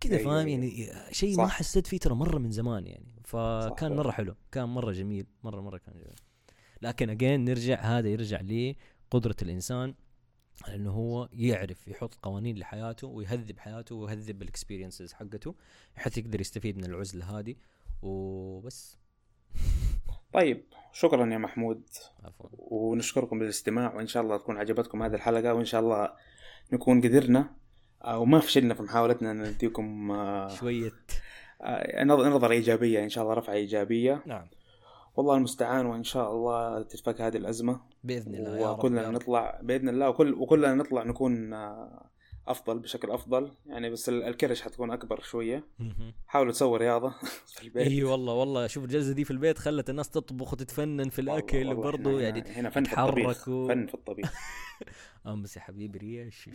كذا 0.00 0.16
أيوة، 0.16 0.24
فاهم؟ 0.24 0.46
أيوة. 0.46 0.50
يعني 0.50 1.14
شيء 1.14 1.36
ما. 1.36 1.46
حسيت 1.46 1.86
فيه 1.86 1.98
ترى 1.98 2.14
مرة 2.14 2.38
من 2.38 2.50
زمان 2.50 2.86
يعني. 2.86 3.15
فكان. 3.26 3.96
مرة 3.96 4.10
حلو 4.10 4.34
كان 4.52 4.68
مرة 4.68 4.92
جميل 4.92 5.26
مرة 5.42 5.60
مرة 5.60 5.78
كان 5.78 5.94
جميل. 5.94 6.16
لكن 6.82 7.10
اجين 7.10 7.44
نرجع 7.44 7.80
هذا 7.80 8.08
يرجع 8.08 8.40
لقدره 8.40 9.36
الإنسان 9.42 9.94
إنه 10.68 10.90
هو 10.90 11.28
يعرف 11.32 11.88
يحط 11.88 12.14
قوانين 12.14 12.58
لحياته 12.58 13.06
ويهذب 13.06 13.58
حياته 13.58 13.94
ويهذب 13.94 14.42
الاكسبيرينسز 14.42 15.12
حقته 15.12 15.54
حتى 15.96 16.20
يقدر 16.20 16.40
يستفيد 16.40 16.76
من 16.76 16.84
العزلة 16.84 17.38
هذه. 17.38 17.54
وبس. 18.02 18.98
طيب 20.32 20.64
شكرا 20.92 21.32
يا 21.32 21.38
محمود. 21.38 21.82
عفوا. 22.24 22.48
ونشكركم 22.52 23.38
بالاستماع 23.38 23.94
وإن 23.94 24.06
شاء 24.06 24.22
الله 24.22 24.36
تكون 24.36 24.56
عجبتكم 24.58 25.02
هذه 25.02 25.14
الحلقة 25.14 25.54
وإن 25.54 25.64
شاء 25.64 25.80
الله 25.80 26.12
نكون 26.72 27.00
قدرنا 27.00 27.56
أو 28.02 28.24
ما 28.24 28.40
فشلنا 28.40 28.74
في 28.74 28.82
محاولتنا 28.82 29.30
إن 29.30 29.42
نديكم 29.42 30.10
آه، 30.10 30.48
شوية. 30.48 30.92
آه، 31.62 32.04
نظ- 32.04 32.26
نظرة 32.26 32.52
إيجابية 32.52 33.04
إن 33.04 33.08
شاء 33.08 33.24
الله 33.24 33.34
رفعة 33.34 33.52
إيجابية. 33.54 34.22
نعم. 34.26 34.46
والله 35.16 35.36
المستعان 35.36 35.86
وإن 35.86 36.04
شاء 36.04 36.32
الله 36.32 36.82
تتفك 36.82 37.20
هذه 37.20 37.36
الأزمة. 37.36 37.80
بإذن 38.04 38.34
الله 38.34 38.58
يا 38.58 38.68
وكلنا 38.68 39.02
يا 39.02 39.08
رب. 39.08 39.14
نطلع 39.14 39.60
بإذن 39.62 39.88
الله 39.88 40.08
وكل 40.08 40.34
وكلنا 40.34 40.74
نطلع 40.74 41.02
نكون 41.02 41.52
آه، 41.52 42.06
أفضل 42.48 42.78
بشكل 42.78 43.10
أفضل. 43.10 43.50
يعني 43.66 43.90
بس 43.90 44.08
ال- 44.08 44.22
الكرش 44.22 44.62
حتكون 44.62 44.90
أكبر 44.90 45.20
شوية. 45.20 45.64
حاولوا 46.26 46.52
تسووا 46.52 46.78
رياضة 46.78 47.14
في 47.56 47.62
البيت. 47.62 47.86
إي 47.86 48.04
والله 48.04 48.32
والله. 48.32 48.66
شوف 48.66 48.84
الجلسة 48.84 49.12
دي 49.12 49.24
في 49.24 49.30
البيت 49.30 49.58
خلت 49.58 49.90
الناس 49.90 50.10
تطبخ 50.10 50.52
وتتفنن 50.52 51.08
في 51.08 51.18
الأكل 51.18 51.72
وبرضه 51.72 52.20
يعني 52.20 52.42
هنا 52.50 52.70
فن 52.70 52.84
في 52.84 52.92
الطبيخ. 53.00 53.28
يتحركوا. 53.30 53.68
فن 53.68 53.86
في 53.86 53.94
الطبيخ. 53.94 54.32
امس 55.26 55.56
يا 55.56 55.60
حبيبي 55.62 55.98
ريش 55.98 56.48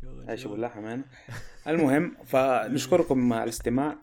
شغال. 0.00 0.48
باللحم 0.48 0.84
أنا 0.86 1.04
المهم 1.66 2.16
فنشكركم 2.24 3.32
على 3.32 3.44
الاستماع. 3.44 3.98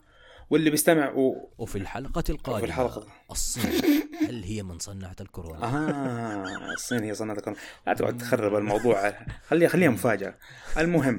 واللي 0.50 0.70
بيستمع 0.70 1.10
و... 1.10 1.50
وفي 1.58 1.78
الحلقة 1.78 2.24
القادمة 2.28 2.56
وفي 2.56 2.66
الحلقة. 2.66 3.06
الصين. 3.30 3.72
هل 4.28 4.42
هي 4.44 4.62
من 4.62 4.78
صنعت 4.78 5.20
الكورونا؟ 5.20 5.64
آه 5.64 6.72
الصين 6.72 7.04
هي 7.04 7.14
صنعت 7.14 7.38
الكورونا. 7.38 7.60
لا 7.86 7.94
تقعد 7.94 8.16
تخرب 8.16 8.54
الموضوع. 8.54 9.14
خليها 9.46 9.68
خليها 9.68 9.90
مفاجأة. 10.00 10.38
المهم 10.78 11.18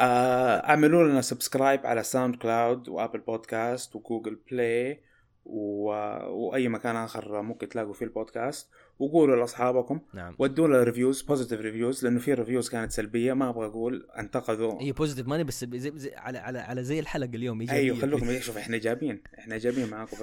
آه، 0.00 0.68
اعملوا 0.68 1.08
لنا 1.08 1.20
subscribe 1.20 1.86
على 1.86 2.02
SoundCloud 2.02 2.88
و 2.88 2.93
Apple 2.93 3.18
Podcast 3.18 3.96
و 3.96 4.02
Google 4.02 4.40
Play 4.50 5.02
و... 5.44 5.90
وأي 6.26 6.68
مكان 6.68 6.96
آخر 6.96 7.42
ممكن 7.42 7.68
تلاقوا 7.68 7.92
فيه 7.92 8.06
البودكاست 8.06 8.70
وقولوا 8.98 9.36
لأصحابكم 9.36 10.00
نعم. 10.14 10.34
ودوا 10.38 10.68
له 10.68 10.82
reviews 10.82 11.22
positive 11.22 11.60
reviews 11.60 12.04
لأنه 12.04 12.18
في 12.18 12.34
reviews 12.34 12.68
كانت 12.68 12.92
سلبية 12.92 13.32
ما 13.32 13.48
أبغى 13.48 13.66
أقول 13.66 14.08
انتقدوا. 14.18 14.82
هي 14.82 14.92
بوزيتيف 14.92 15.28
ماني 15.28 15.44
بس 15.44 15.64
زي 15.64 15.92
زي 15.94 16.14
على 16.14 16.38
على 16.38 16.58
على 16.58 16.84
زي 16.84 17.00
الحلقة 17.00 17.34
اليوم 17.34 17.60
إيجابية. 17.60 17.80
أيوه 17.80 17.96
خلوكم 17.96 18.38
شوف 18.40 18.58
إحنا 18.58 18.74
ايجابيين 18.74 19.22
إحنا 19.38 19.54
ايجابيين 19.54 19.90
معاكم 19.90 20.16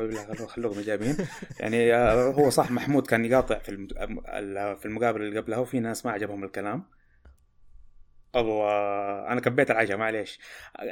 خلوكم 0.47 0.77
ايجابيين 0.77 1.17
يعني 1.59 1.95
آه، 1.95 2.31
هو 2.31 2.49
صح 2.49 2.71
محمود 2.71 3.07
كان 3.07 3.25
يقاطع 3.25 3.59
في 3.59 3.87
في 4.75 4.85
المقابلة 4.85 5.27
اللي 5.27 5.39
قبلها 5.39 5.59
وفي 5.59 5.79
ناس 5.79 6.05
ما 6.05 6.11
عجبهم 6.11 6.43
الكلام. 6.43 6.83
الله 8.35 8.67
أنا 9.27 9.41
كبيت 9.41 9.71
العشاء 9.71 9.97
معليش. 9.97 10.39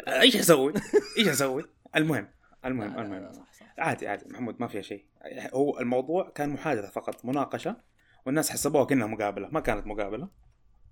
إيش 0.08 0.36
أسوي؟ 0.36 0.74
إيش 1.18 1.28
أسوي؟ 1.28 1.64
المهم. 1.96 2.28
المهم 2.66 3.00
المهم 3.00 3.34
صح 3.34 3.54
صح 3.54 3.74
عادي 3.78 4.08
عادي 4.08 4.26
محمود 4.30 4.56
ما 4.60 4.68
فيها 4.68 4.82
شيء. 4.82 5.06
هو 5.54 5.80
الموضوع 5.80 6.30
كان 6.30 6.50
محادثة 6.50 6.90
فقط 6.90 7.26
مناقشة 7.26 7.76
والناس 8.26 8.50
حسبوها 8.50 8.86
كأنها 8.86 9.08
مقابلة 9.08 9.50
ما 9.52 9.60
كانت 9.60 9.88
مقابلة. 9.88 10.30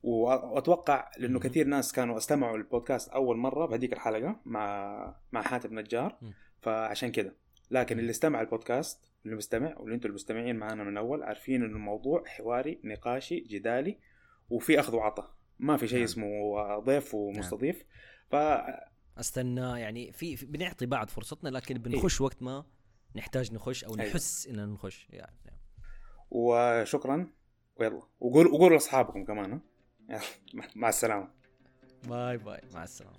وأتوقع 0.03 1.11
لأنه. 1.17 1.39
كثير 1.39 1.67
ناس 1.67 1.93
كانوا 1.93 2.17
استمعوا 2.17 2.57
البودكاست 2.57 3.09
أول 3.09 3.37
مرة 3.37 3.65
بهذيك 3.65 3.93
الحلقة 3.93 4.39
مع 4.45 5.15
مع 5.31 5.41
حاتم 5.41 5.79
نجار. 5.79 6.17
فعشان 6.61 7.11
كذا 7.11 7.33
لكن 7.71 7.99
اللي 7.99 8.11
استمع 8.11 8.41
البودكاست 8.41 9.11
اللي 9.25 9.35
مستمع 9.35 9.77
واللي 9.77 9.95
أنتم 9.95 10.09
المستمعين 10.09 10.55
معنا 10.55 10.83
من 10.83 10.97
اول 10.97 11.23
عارفين 11.23 11.63
إنه 11.63 11.75
الموضوع 11.75 12.23
حواري 12.25 12.81
نقاشي 12.83 13.39
جدالي 13.39 13.97
وفي 14.49 14.79
أخذ 14.79 14.95
وعطاء. 14.95 15.31
ما 15.59 15.77
في 15.77 15.87
شيء 15.87 15.97
نعم. 15.97 16.03
اسمه 16.03 16.79
ضيف 16.79 17.15
ومستضيف. 17.15 17.85
ف 18.29 18.35
أستنى 19.17 19.79
يعني 19.79 20.11
في, 20.11 20.35
في 20.37 20.45
بنعطي 20.45 20.85
بعض 20.85 21.09
فرصتنا 21.09 21.49
لكن 21.49 21.77
بنخش 21.77 22.21
وقت 22.21 22.43
ما 22.43 22.65
نحتاج 23.15 23.53
نخش 23.53 23.83
أو 23.83 23.95
أيوة. 23.95 24.09
نحس 24.09 24.47
اننا 24.47 24.65
نخش 24.65 25.07
يعني. 25.09 25.37
وشكرا. 26.31 27.27
ويلا. 27.79 28.01
وقولوا 28.19 28.51
وقولوا 28.53 28.75
لأصحابكم 28.77 29.25
كمان 29.25 29.61
ها. 30.09 30.21
مع 30.75 30.89
السلامة. 30.89 31.27
باي 32.07 32.37
باي. 32.37 32.61
مع 32.73 32.83
السلامة. 32.83 33.17